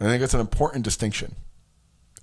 And 0.00 0.08
I 0.08 0.12
think 0.12 0.22
that's 0.22 0.32
an 0.32 0.40
important 0.40 0.84
distinction. 0.84 1.34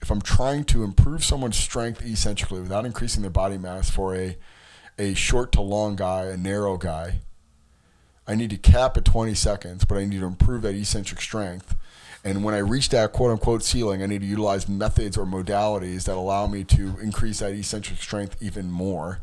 If 0.02 0.10
I'm 0.10 0.24
trying 0.24 0.64
to 0.64 0.84
improve 0.84 1.24
someone's 1.24 1.56
strength 1.56 2.04
eccentrically 2.04 2.62
without 2.62 2.88
increasing 2.88 3.22
their 3.22 3.30
body 3.30 3.60
mass 3.60 3.92
for 3.92 4.16
a, 4.16 4.40
a 4.98 5.14
short 5.14 5.52
to 5.52 5.62
long 5.62 5.96
guy, 5.96 6.26
a 6.26 6.36
narrow 6.36 6.78
guy, 6.78 7.20
I 8.26 8.34
need 8.34 8.50
to 8.50 8.58
cap 8.58 8.98
at 8.98 9.06
20 9.06 9.36
seconds, 9.36 9.86
but 9.86 10.00
I 10.00 10.06
need 10.06 10.22
to 10.22 10.26
improve 10.26 10.64
that 10.64 10.74
eccentric 10.74 11.22
strength. 11.22 11.76
And 12.24 12.44
when 12.44 12.54
I 12.54 12.60
reach 12.60 12.90
that 12.90 13.14
quote 13.14 13.32
unquote 13.32 13.64
ceiling, 13.64 14.04
I 14.04 14.06
need 14.06 14.22
to 14.22 14.28
utilize 14.28 14.70
methods 14.70 15.18
or 15.18 15.26
modalities 15.26 16.04
that 16.04 16.16
allow 16.16 16.48
me 16.48 16.64
to 16.66 16.96
increase 17.02 17.40
that 17.40 17.54
eccentric 17.54 18.00
strength 18.00 18.38
even 18.42 18.72
more. 18.72 19.20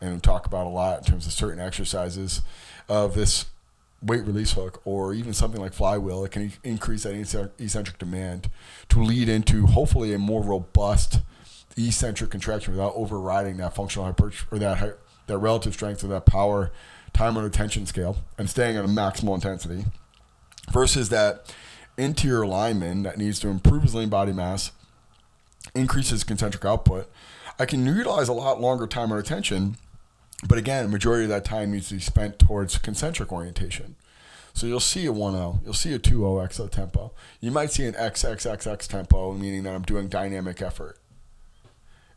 And 0.00 0.14
we 0.14 0.20
talk 0.20 0.46
about 0.46 0.66
a 0.66 0.70
lot 0.70 0.98
in 0.98 1.04
terms 1.04 1.26
of 1.26 1.32
certain 1.32 1.58
exercises 1.58 2.42
of 2.88 3.14
this 3.14 3.46
weight 4.02 4.24
release 4.24 4.52
hook 4.52 4.80
or 4.84 5.14
even 5.14 5.32
something 5.32 5.60
like 5.60 5.72
flywheel, 5.72 6.24
it 6.24 6.30
can 6.30 6.52
increase 6.62 7.02
that 7.02 7.50
eccentric 7.58 7.98
demand 7.98 8.50
to 8.88 9.02
lead 9.02 9.28
into 9.28 9.66
hopefully 9.66 10.12
a 10.12 10.18
more 10.18 10.42
robust 10.42 11.20
eccentric 11.76 12.30
contraction 12.30 12.72
without 12.72 12.92
overriding 12.94 13.56
that 13.56 13.74
functional 13.74 14.06
hypertrophy 14.06 14.46
or 14.50 14.58
that 14.58 14.98
that 15.26 15.38
relative 15.38 15.74
strength 15.74 16.04
or 16.04 16.06
that 16.06 16.24
power 16.24 16.70
time 17.12 17.36
under 17.36 17.50
tension 17.50 17.84
scale 17.84 18.16
and 18.38 18.48
staying 18.48 18.76
at 18.76 18.84
a 18.84 18.88
maximal 18.88 19.34
intensity 19.34 19.84
versus 20.70 21.08
that 21.08 21.52
interior 21.98 22.46
lineman 22.46 23.02
that 23.02 23.18
needs 23.18 23.40
to 23.40 23.48
improve 23.48 23.82
his 23.82 23.94
lean 23.94 24.08
body 24.08 24.32
mass, 24.32 24.72
increase 25.74 26.10
his 26.10 26.24
concentric 26.24 26.64
output. 26.64 27.10
I 27.58 27.66
can 27.66 27.86
utilize 27.86 28.28
a 28.28 28.32
lot 28.34 28.60
longer 28.60 28.86
time 28.86 29.10
under 29.10 29.18
attention. 29.18 29.76
but 30.46 30.58
again, 30.58 30.90
majority 30.90 31.24
of 31.24 31.30
that 31.30 31.46
time 31.46 31.72
needs 31.72 31.88
to 31.88 31.94
be 31.94 32.00
spent 32.00 32.38
towards 32.38 32.76
concentric 32.76 33.32
orientation. 33.32 33.96
So 34.52 34.66
you'll 34.66 34.80
see 34.80 35.06
a 35.06 35.12
1-0, 35.12 35.64
you'll 35.64 35.74
see 35.74 35.92
a 35.92 35.98
2-0 35.98 36.46
exo 36.46 36.70
tempo. 36.70 37.12
You 37.40 37.50
might 37.50 37.70
see 37.70 37.84
an 37.84 37.94
XXXX 37.94 38.86
tempo, 38.86 39.32
meaning 39.32 39.62
that 39.64 39.74
I'm 39.74 39.82
doing 39.82 40.08
dynamic 40.08 40.62
effort. 40.62 40.98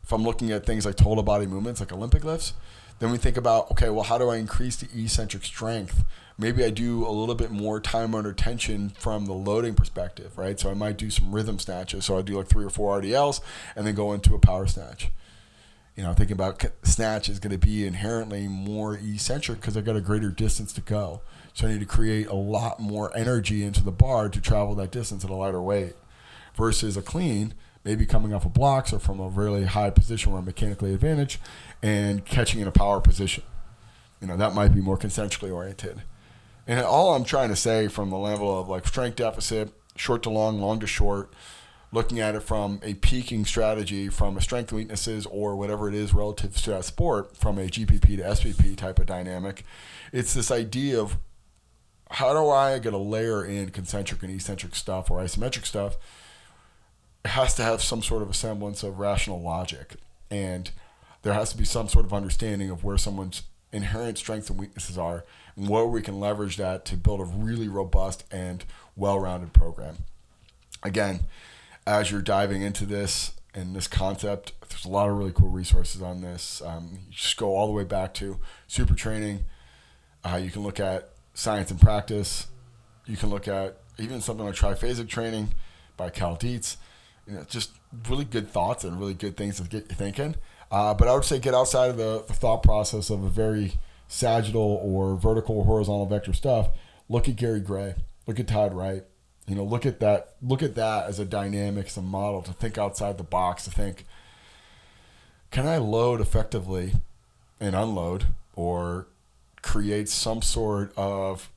If 0.02 0.12
I'm 0.12 0.22
looking 0.22 0.50
at 0.50 0.66
things 0.66 0.84
like 0.86 0.96
total 0.96 1.22
body 1.22 1.46
movements, 1.46 1.80
like 1.80 1.92
Olympic 1.92 2.24
lifts, 2.24 2.54
then 3.00 3.10
we 3.10 3.18
think 3.18 3.36
about, 3.36 3.70
okay, 3.72 3.90
well, 3.90 4.04
how 4.04 4.16
do 4.16 4.28
I 4.30 4.36
increase 4.36 4.76
the 4.76 4.88
eccentric 5.02 5.44
strength? 5.44 6.04
Maybe 6.38 6.64
I 6.64 6.70
do 6.70 7.06
a 7.06 7.10
little 7.10 7.34
bit 7.34 7.50
more 7.50 7.80
time 7.80 8.14
under 8.14 8.32
tension 8.32 8.90
from 8.90 9.26
the 9.26 9.32
loading 9.32 9.74
perspective, 9.74 10.38
right? 10.38 10.58
So 10.58 10.70
I 10.70 10.74
might 10.74 10.96
do 10.96 11.10
some 11.10 11.34
rhythm 11.34 11.58
snatches. 11.58 12.04
So 12.04 12.16
I 12.16 12.22
do 12.22 12.38
like 12.38 12.48
three 12.48 12.64
or 12.64 12.70
four 12.70 13.00
RDLs 13.00 13.40
and 13.76 13.86
then 13.86 13.94
go 13.94 14.12
into 14.12 14.34
a 14.34 14.38
power 14.38 14.66
snatch 14.66 15.10
you 16.00 16.06
know, 16.06 16.14
thinking 16.14 16.32
about 16.32 16.64
snatch 16.82 17.28
is 17.28 17.38
going 17.38 17.50
to 17.50 17.58
be 17.58 17.86
inherently 17.86 18.48
more 18.48 18.94
eccentric 18.94 19.60
because 19.60 19.76
I've 19.76 19.84
got 19.84 19.96
a 19.96 20.00
greater 20.00 20.30
distance 20.30 20.72
to 20.72 20.80
go. 20.80 21.20
So 21.52 21.66
I 21.66 21.72
need 21.72 21.80
to 21.80 21.84
create 21.86 22.26
a 22.26 22.34
lot 22.34 22.80
more 22.80 23.14
energy 23.14 23.62
into 23.64 23.84
the 23.84 23.92
bar 23.92 24.30
to 24.30 24.40
travel 24.40 24.74
that 24.76 24.92
distance 24.92 25.24
at 25.24 25.30
a 25.30 25.34
lighter 25.34 25.60
weight 25.60 25.96
versus 26.54 26.96
a 26.96 27.02
clean, 27.02 27.52
maybe 27.84 28.06
coming 28.06 28.34
off 28.34 28.44
of 28.44 28.52
blocks 28.52 28.92
or 28.92 28.98
from 28.98 29.20
a 29.20 29.28
really 29.28 29.64
high 29.64 29.90
position 29.90 30.32
where 30.32 30.38
I'm 30.38 30.46
mechanically 30.46 30.92
advantaged 30.92 31.40
and 31.82 32.24
catching 32.24 32.60
in 32.60 32.68
a 32.68 32.72
power 32.72 33.00
position. 33.00 33.42
You 34.20 34.26
know, 34.26 34.36
that 34.36 34.54
might 34.54 34.74
be 34.74 34.80
more 34.80 34.98
concentrically 34.98 35.50
oriented. 35.50 36.02
And 36.66 36.80
all 36.80 37.14
I'm 37.14 37.24
trying 37.24 37.48
to 37.48 37.56
say 37.56 37.88
from 37.88 38.10
the 38.10 38.18
level 38.18 38.60
of 38.60 38.68
like 38.68 38.86
strength 38.86 39.16
deficit, 39.16 39.70
short 39.96 40.22
to 40.24 40.30
long, 40.30 40.60
long 40.60 40.78
to 40.80 40.86
short, 40.86 41.32
looking 41.92 42.20
at 42.20 42.34
it 42.34 42.42
from 42.42 42.80
a 42.82 42.94
peaking 42.94 43.44
strategy, 43.44 44.08
from 44.08 44.36
a 44.36 44.40
strength 44.40 44.72
weaknesses 44.72 45.26
or 45.26 45.56
whatever 45.56 45.88
it 45.88 45.94
is 45.94 46.14
relative 46.14 46.54
to 46.56 46.70
that 46.70 46.84
sport, 46.84 47.36
from 47.36 47.58
a 47.58 47.62
GPP 47.62 48.18
to 48.18 48.22
SPP 48.22 48.76
type 48.76 48.98
of 48.98 49.06
dynamic. 49.06 49.64
It's 50.12 50.34
this 50.34 50.50
idea 50.50 51.00
of 51.00 51.16
how 52.10 52.32
do 52.32 52.48
I 52.50 52.78
get 52.78 52.92
a 52.92 52.98
layer 52.98 53.44
in 53.44 53.70
concentric 53.70 54.22
and 54.22 54.32
eccentric 54.32 54.74
stuff 54.74 55.10
or 55.10 55.18
isometric 55.18 55.64
stuff? 55.64 55.96
Has 57.24 57.54
to 57.54 57.62
have 57.62 57.82
some 57.82 58.02
sort 58.02 58.22
of 58.22 58.30
a 58.30 58.34
semblance 58.34 58.82
of 58.82 58.98
rational 58.98 59.40
logic. 59.40 59.96
And 60.30 60.70
there 61.22 61.34
has 61.34 61.50
to 61.50 61.58
be 61.58 61.64
some 61.64 61.88
sort 61.88 62.06
of 62.06 62.14
understanding 62.14 62.70
of 62.70 62.82
where 62.82 62.96
someone's 62.96 63.42
inherent 63.72 64.18
strengths 64.18 64.50
and 64.50 64.58
weaknesses 64.58 64.98
are 64.98 65.24
and 65.56 65.68
where 65.68 65.86
we 65.86 66.02
can 66.02 66.18
leverage 66.18 66.56
that 66.56 66.84
to 66.86 66.96
build 66.96 67.20
a 67.20 67.24
really 67.24 67.68
robust 67.68 68.24
and 68.30 68.64
well 68.96 69.18
rounded 69.18 69.52
program. 69.52 69.98
Again, 70.82 71.20
as 71.86 72.10
you're 72.10 72.22
diving 72.22 72.62
into 72.62 72.86
this 72.86 73.32
and 73.54 73.74
this 73.74 73.86
concept, 73.86 74.52
there's 74.68 74.84
a 74.84 74.88
lot 74.88 75.08
of 75.08 75.16
really 75.16 75.32
cool 75.32 75.48
resources 75.48 76.00
on 76.02 76.20
this. 76.20 76.62
Um, 76.64 77.00
you 77.08 77.12
just 77.12 77.36
go 77.36 77.56
all 77.56 77.66
the 77.66 77.72
way 77.72 77.84
back 77.84 78.14
to 78.14 78.38
super 78.66 78.94
training. 78.94 79.44
Uh, 80.24 80.40
you 80.42 80.50
can 80.50 80.62
look 80.62 80.80
at 80.80 81.10
science 81.34 81.70
and 81.70 81.80
practice. 81.80 82.46
You 83.06 83.16
can 83.16 83.30
look 83.30 83.48
at 83.48 83.78
even 83.98 84.20
something 84.20 84.46
like 84.46 84.54
triphasic 84.54 85.08
training 85.08 85.54
by 85.96 86.10
Cal 86.10 86.36
Dietz. 86.36 86.76
You 87.30 87.36
know, 87.36 87.44
just 87.44 87.70
really 88.08 88.24
good 88.24 88.48
thoughts 88.48 88.84
and 88.84 88.98
really 88.98 89.14
good 89.14 89.36
things 89.36 89.60
to 89.60 89.68
get 89.68 89.88
you 89.88 89.96
thinking. 89.96 90.34
Uh, 90.70 90.94
but 90.94 91.08
I 91.08 91.14
would 91.14 91.24
say 91.24 91.38
get 91.38 91.54
outside 91.54 91.90
of 91.90 91.96
the, 91.96 92.24
the 92.26 92.34
thought 92.34 92.62
process 92.62 93.10
of 93.10 93.22
a 93.22 93.28
very 93.28 93.74
sagittal 94.08 94.80
or 94.82 95.16
vertical 95.16 95.58
or 95.58 95.64
horizontal 95.64 96.06
vector 96.06 96.32
stuff. 96.32 96.70
Look 97.08 97.28
at 97.28 97.36
Gary 97.36 97.60
Gray. 97.60 97.94
Look 98.26 98.38
at 98.38 98.48
Todd 98.48 98.74
Wright 98.74 99.04
you 99.50 99.56
know 99.56 99.64
look 99.64 99.84
at 99.84 99.98
that 99.98 100.34
look 100.40 100.62
at 100.62 100.76
that 100.76 101.06
as 101.06 101.18
a 101.18 101.24
dynamic 101.24 101.86
as 101.86 101.96
a 101.96 102.02
model 102.02 102.40
to 102.40 102.52
think 102.52 102.78
outside 102.78 103.18
the 103.18 103.24
box 103.24 103.64
to 103.64 103.70
think 103.70 104.06
can 105.50 105.66
i 105.66 105.76
load 105.76 106.20
effectively 106.20 106.92
and 107.58 107.74
unload 107.74 108.26
or 108.54 109.08
create 109.60 110.08
some 110.08 110.40
sort 110.40 110.92
of 110.96 111.50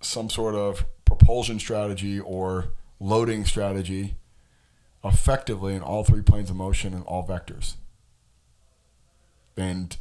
some 0.00 0.30
sort 0.30 0.54
of 0.54 0.86
propulsion 1.04 1.58
strategy 1.58 2.18
or 2.18 2.68
loading 2.98 3.44
strategy 3.44 4.14
effectively 5.04 5.74
in 5.74 5.82
all 5.82 6.04
three 6.04 6.22
planes 6.22 6.50
of 6.50 6.56
motion 6.56 6.92
and 6.92 7.04
all 7.04 7.26
vectors 7.26 7.74
and 9.56 9.96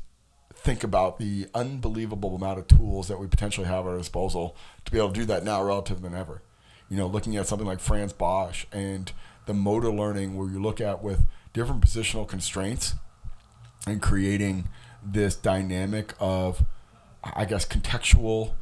think 0.53 0.83
about 0.83 1.19
the 1.19 1.47
unbelievable 1.55 2.35
amount 2.35 2.59
of 2.59 2.67
tools 2.67 3.07
that 3.07 3.17
we 3.17 3.27
potentially 3.27 3.65
have 3.65 3.85
at 3.85 3.91
our 3.91 3.97
disposal 3.97 4.55
to 4.83 4.91
be 4.91 4.97
able 4.97 5.07
to 5.09 5.13
do 5.13 5.25
that 5.25 5.43
now 5.43 5.63
relative 5.63 6.01
than 6.01 6.13
ever 6.13 6.41
you 6.89 6.97
know, 6.97 7.07
looking 7.07 7.37
at 7.37 7.47
something 7.47 7.67
like 7.67 7.79
Frans 7.79 8.13
Bosch 8.13 8.65
and 8.71 9.11
the 9.45 9.53
motor 9.53 9.91
learning 9.91 10.35
where 10.35 10.49
you 10.49 10.61
look 10.61 10.81
at 10.81 11.03
with 11.03 11.25
different 11.53 11.81
positional 11.81 12.27
constraints 12.27 12.95
and 13.87 14.01
creating 14.01 14.67
this 15.03 15.35
dynamic 15.35 16.13
of, 16.19 16.63
I 17.23 17.45
guess, 17.45 17.65
contextual. 17.65 18.55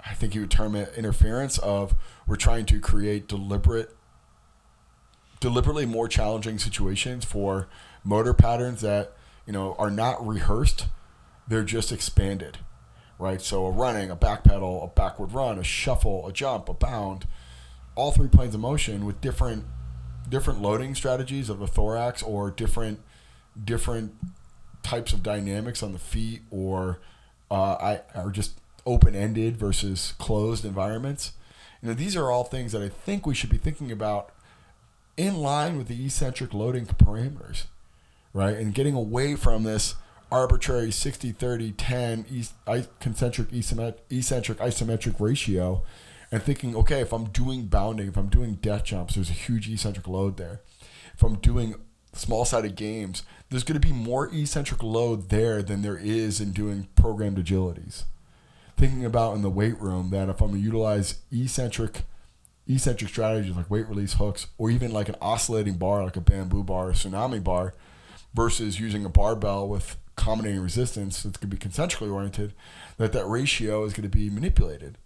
I 0.00 0.12
think 0.12 0.34
you 0.34 0.42
would 0.42 0.50
term 0.50 0.76
it 0.76 0.92
interference 0.96 1.58
of 1.58 1.94
we're 2.26 2.36
trying 2.36 2.66
to 2.66 2.78
create 2.78 3.26
deliberate 3.26 3.94
deliberately 5.40 5.86
more 5.86 6.08
challenging 6.08 6.58
situations 6.58 7.24
for 7.24 7.68
motor 8.02 8.34
patterns 8.34 8.80
that 8.82 9.12
you 9.46 9.52
know 9.52 9.74
are 9.78 9.90
not 9.90 10.26
rehearsed; 10.26 10.86
they're 11.48 11.64
just 11.64 11.92
expanded, 11.92 12.58
right? 13.18 13.40
So 13.40 13.66
a 13.66 13.70
running, 13.70 14.10
a 14.10 14.16
back 14.16 14.44
pedal, 14.44 14.82
a 14.84 14.88
backward 14.88 15.32
run, 15.32 15.58
a 15.58 15.64
shuffle, 15.64 16.26
a 16.26 16.32
jump, 16.32 16.68
a 16.68 16.74
bound, 16.74 17.26
all 17.94 18.12
three 18.12 18.28
planes 18.28 18.54
of 18.54 18.60
motion 18.60 19.04
with 19.04 19.20
different 19.20 19.64
different 20.28 20.62
loading 20.62 20.94
strategies 20.94 21.50
of 21.50 21.58
the 21.58 21.66
thorax 21.66 22.22
or 22.22 22.50
different 22.50 23.00
different 23.62 24.14
types 24.82 25.12
of 25.12 25.22
dynamics 25.22 25.82
on 25.82 25.92
the 25.92 25.98
feet 25.98 26.42
or 26.50 27.00
uh, 27.50 27.74
I 27.74 28.00
are 28.14 28.30
just 28.30 28.60
open 28.86 29.14
ended 29.14 29.56
versus 29.56 30.14
closed 30.18 30.64
environments. 30.64 31.32
You 31.82 31.88
know, 31.88 31.94
these 31.94 32.16
are 32.16 32.30
all 32.30 32.44
things 32.44 32.72
that 32.72 32.82
I 32.82 32.88
think 32.88 33.26
we 33.26 33.34
should 33.34 33.50
be 33.50 33.56
thinking 33.56 33.92
about 33.92 34.30
in 35.16 35.36
line 35.36 35.78
with 35.78 35.88
the 35.88 36.04
eccentric 36.04 36.52
loading 36.52 36.86
parameters, 36.86 37.64
right? 38.32 38.56
And 38.56 38.74
getting 38.74 38.94
away 38.94 39.36
from 39.36 39.62
this 39.62 39.94
arbitrary 40.32 40.90
60 40.90 41.32
30 41.32 41.72
10 41.72 42.26
concentric 42.98 43.52
eccentric 43.52 44.58
isometric 44.58 45.20
ratio 45.20 45.82
and 46.32 46.42
thinking, 46.42 46.74
okay, 46.74 47.00
if 47.00 47.12
I'm 47.12 47.26
doing 47.26 47.66
bounding, 47.66 48.08
if 48.08 48.16
I'm 48.16 48.28
doing 48.28 48.54
depth 48.54 48.84
jumps, 48.86 49.14
there's 49.14 49.30
a 49.30 49.34
huge 49.34 49.70
eccentric 49.70 50.08
load 50.08 50.36
there. 50.36 50.60
If 51.14 51.22
I'm 51.22 51.36
doing 51.36 51.76
small 52.12 52.44
sided 52.44 52.74
games, 52.74 53.22
there's 53.50 53.62
going 53.62 53.80
to 53.80 53.86
be 53.86 53.92
more 53.92 54.28
eccentric 54.34 54.82
load 54.82 55.28
there 55.28 55.62
than 55.62 55.82
there 55.82 55.96
is 55.96 56.40
in 56.40 56.50
doing 56.50 56.88
programmed 56.96 57.38
agilities. 57.38 58.04
Thinking 58.76 59.04
about 59.04 59.36
in 59.36 59.42
the 59.42 59.50
weight 59.50 59.80
room 59.80 60.10
that 60.10 60.28
if 60.28 60.40
I'm 60.40 60.48
going 60.48 60.60
to 60.60 60.64
utilize 60.64 61.20
eccentric 61.30 62.02
eccentric 62.66 63.10
strategies 63.10 63.54
like 63.54 63.70
weight 63.70 63.86
release 63.88 64.14
hooks 64.14 64.46
or 64.56 64.70
even 64.70 64.90
like 64.90 65.08
an 65.08 65.16
oscillating 65.20 65.74
bar 65.74 66.02
like 66.02 66.16
a 66.16 66.20
bamboo 66.20 66.64
bar 66.64 66.88
or 66.88 66.92
tsunami 66.92 67.42
bar 67.42 67.74
versus 68.34 68.80
using 68.80 69.04
a 69.04 69.08
barbell 69.08 69.68
with 69.68 69.96
accommodating 70.16 70.60
resistance 70.60 71.22
that's 71.22 71.36
going 71.36 71.50
to 71.50 71.56
be 71.56 71.60
concentrically 71.60 72.08
oriented 72.08 72.52
that 72.98 73.12
that 73.12 73.26
ratio 73.26 73.84
is 73.84 73.92
going 73.92 74.08
to 74.08 74.16
be 74.16 74.30
manipulated. 74.30 74.98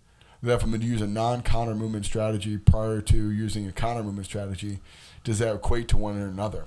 That 0.42 0.55
if 0.55 0.62
i'm 0.62 0.71
going 0.71 0.81
to 0.81 0.87
use 0.87 1.01
a 1.01 1.07
non-counter 1.07 1.75
movement 1.75 2.05
strategy 2.05 2.59
prior 2.59 3.01
to 3.03 3.31
using 3.31 3.66
a 3.66 3.73
counter 3.73 4.03
movement 4.03 4.27
strategy 4.27 4.79
does 5.25 5.40
that 5.40 5.55
equate 5.55 5.88
to 5.88 5.97
one 5.97 6.16
or 6.16 6.29
another? 6.29 6.64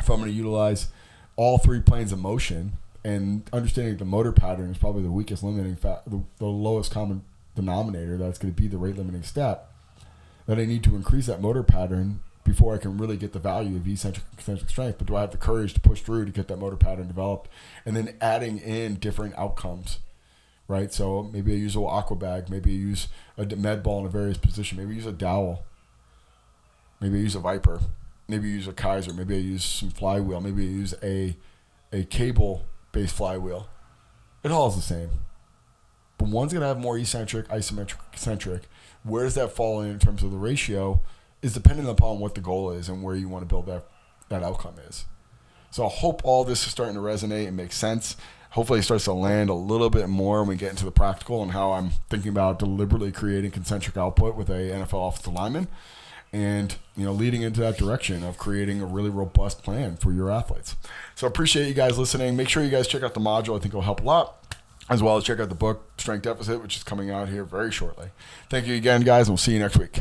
If 0.00 0.08
i'm 0.08 0.20
going 0.20 0.30
to 0.30 0.36
utilize 0.36 0.88
all 1.36 1.58
three 1.58 1.80
planes 1.80 2.12
of 2.12 2.18
motion 2.18 2.78
and 3.04 3.48
understanding 3.52 3.96
the 3.98 4.04
motor 4.04 4.32
pattern 4.32 4.70
is 4.70 4.78
probably 4.78 5.02
the 5.02 5.12
weakest 5.12 5.42
limiting 5.42 5.76
fact 5.76 6.10
the, 6.10 6.22
the 6.38 6.46
lowest 6.46 6.90
common 6.90 7.22
denominator 7.54 8.16
that's 8.16 8.38
going 8.38 8.52
to 8.52 8.60
be 8.60 8.68
the 8.68 8.78
rate 8.78 8.96
limiting 8.96 9.22
step 9.22 9.72
that 10.46 10.58
I 10.58 10.64
need 10.64 10.84
to 10.84 10.96
increase 10.96 11.26
that 11.26 11.40
motor 11.40 11.62
pattern 11.62 12.20
before 12.44 12.74
I 12.74 12.78
can 12.78 12.96
really 12.96 13.16
get 13.16 13.32
the 13.32 13.38
value 13.38 13.76
of 13.76 13.86
eccentric 13.86 14.70
strength. 14.70 14.98
But 14.98 15.08
do 15.08 15.16
I 15.16 15.22
have 15.22 15.32
the 15.32 15.36
courage 15.36 15.74
to 15.74 15.80
push 15.80 16.00
through 16.00 16.24
to 16.26 16.32
get 16.32 16.48
that 16.48 16.58
motor 16.58 16.76
pattern 16.76 17.08
developed? 17.08 17.50
And 17.84 17.96
then 17.96 18.14
adding 18.20 18.58
in 18.58 18.94
different 18.94 19.34
outcomes, 19.36 19.98
right? 20.68 20.92
So 20.92 21.24
maybe 21.24 21.52
I 21.52 21.56
use 21.56 21.74
a 21.76 21.80
aqua 21.80 22.16
bag, 22.16 22.48
maybe 22.48 22.70
I 22.70 22.76
use 22.76 23.08
a 23.36 23.44
med 23.44 23.82
ball 23.82 24.00
in 24.00 24.06
a 24.06 24.10
various 24.10 24.38
position, 24.38 24.78
maybe 24.78 24.92
I 24.92 24.96
use 24.96 25.06
a 25.06 25.12
dowel, 25.12 25.64
maybe 27.00 27.18
I 27.18 27.22
use 27.22 27.34
a 27.34 27.40
viper, 27.40 27.80
maybe 28.28 28.48
I 28.48 28.52
use 28.52 28.68
a 28.68 28.72
Kaiser, 28.72 29.12
maybe 29.12 29.34
I 29.34 29.40
use 29.40 29.64
some 29.64 29.90
flywheel, 29.90 30.40
maybe 30.40 30.62
I 30.62 30.70
use 30.70 30.94
a 31.02 31.36
a 31.92 32.04
cable 32.04 32.64
based 32.92 33.16
flywheel. 33.16 33.68
It 34.44 34.50
all 34.50 34.68
is 34.68 34.76
the 34.76 34.82
same. 34.82 35.10
But 36.18 36.28
one's 36.28 36.52
gonna 36.52 36.66
have 36.66 36.78
more 36.78 36.96
eccentric, 36.96 37.48
isometric, 37.48 37.98
eccentric 38.12 38.62
where 39.06 39.24
does 39.24 39.34
that 39.34 39.52
fall 39.52 39.80
in 39.80 39.90
in 39.90 39.98
terms 39.98 40.22
of 40.22 40.30
the 40.30 40.36
ratio 40.36 41.00
is 41.42 41.54
dependent 41.54 41.88
upon 41.88 42.18
what 42.18 42.34
the 42.34 42.40
goal 42.40 42.70
is 42.70 42.88
and 42.88 43.02
where 43.02 43.14
you 43.14 43.28
want 43.28 43.42
to 43.42 43.46
build 43.46 43.66
that 43.66 43.84
that 44.28 44.42
outcome 44.42 44.74
is. 44.88 45.04
So 45.70 45.86
I 45.86 45.88
hope 45.88 46.22
all 46.24 46.44
this 46.44 46.64
is 46.64 46.72
starting 46.72 46.94
to 46.94 47.00
resonate 47.00 47.46
and 47.46 47.56
make 47.56 47.72
sense. 47.72 48.16
Hopefully, 48.50 48.80
it 48.80 48.84
starts 48.84 49.04
to 49.04 49.12
land 49.12 49.50
a 49.50 49.54
little 49.54 49.90
bit 49.90 50.08
more 50.08 50.40
when 50.40 50.48
we 50.48 50.56
get 50.56 50.70
into 50.70 50.84
the 50.84 50.90
practical 50.90 51.42
and 51.42 51.52
how 51.52 51.72
I'm 51.72 51.90
thinking 52.08 52.30
about 52.30 52.58
deliberately 52.58 53.12
creating 53.12 53.50
concentric 53.50 53.96
output 53.96 54.34
with 54.34 54.48
a 54.48 54.54
NFL 54.54 55.08
offensive 55.08 55.34
lineman, 55.34 55.68
and 56.32 56.74
you 56.96 57.04
know, 57.04 57.12
leading 57.12 57.42
into 57.42 57.60
that 57.60 57.76
direction 57.76 58.24
of 58.24 58.38
creating 58.38 58.80
a 58.80 58.86
really 58.86 59.10
robust 59.10 59.62
plan 59.62 59.96
for 59.96 60.12
your 60.12 60.30
athletes. 60.30 60.76
So 61.14 61.26
I 61.26 61.28
appreciate 61.28 61.68
you 61.68 61.74
guys 61.74 61.98
listening. 61.98 62.34
Make 62.36 62.48
sure 62.48 62.64
you 62.64 62.70
guys 62.70 62.88
check 62.88 63.02
out 63.02 63.12
the 63.12 63.20
module. 63.20 63.56
I 63.56 63.60
think 63.60 63.66
it'll 63.66 63.82
help 63.82 64.00
a 64.00 64.04
lot 64.04 64.55
as 64.88 65.02
well 65.02 65.16
as 65.16 65.24
check 65.24 65.40
out 65.40 65.48
the 65.48 65.54
book 65.54 65.90
Strength 65.98 66.22
Deficit, 66.22 66.62
which 66.62 66.76
is 66.76 66.84
coming 66.84 67.10
out 67.10 67.28
here 67.28 67.44
very 67.44 67.72
shortly. 67.72 68.08
Thank 68.50 68.66
you 68.66 68.74
again, 68.74 69.02
guys, 69.02 69.26
and 69.28 69.32
we'll 69.32 69.38
see 69.38 69.52
you 69.52 69.58
next 69.58 69.76
week. 69.76 70.00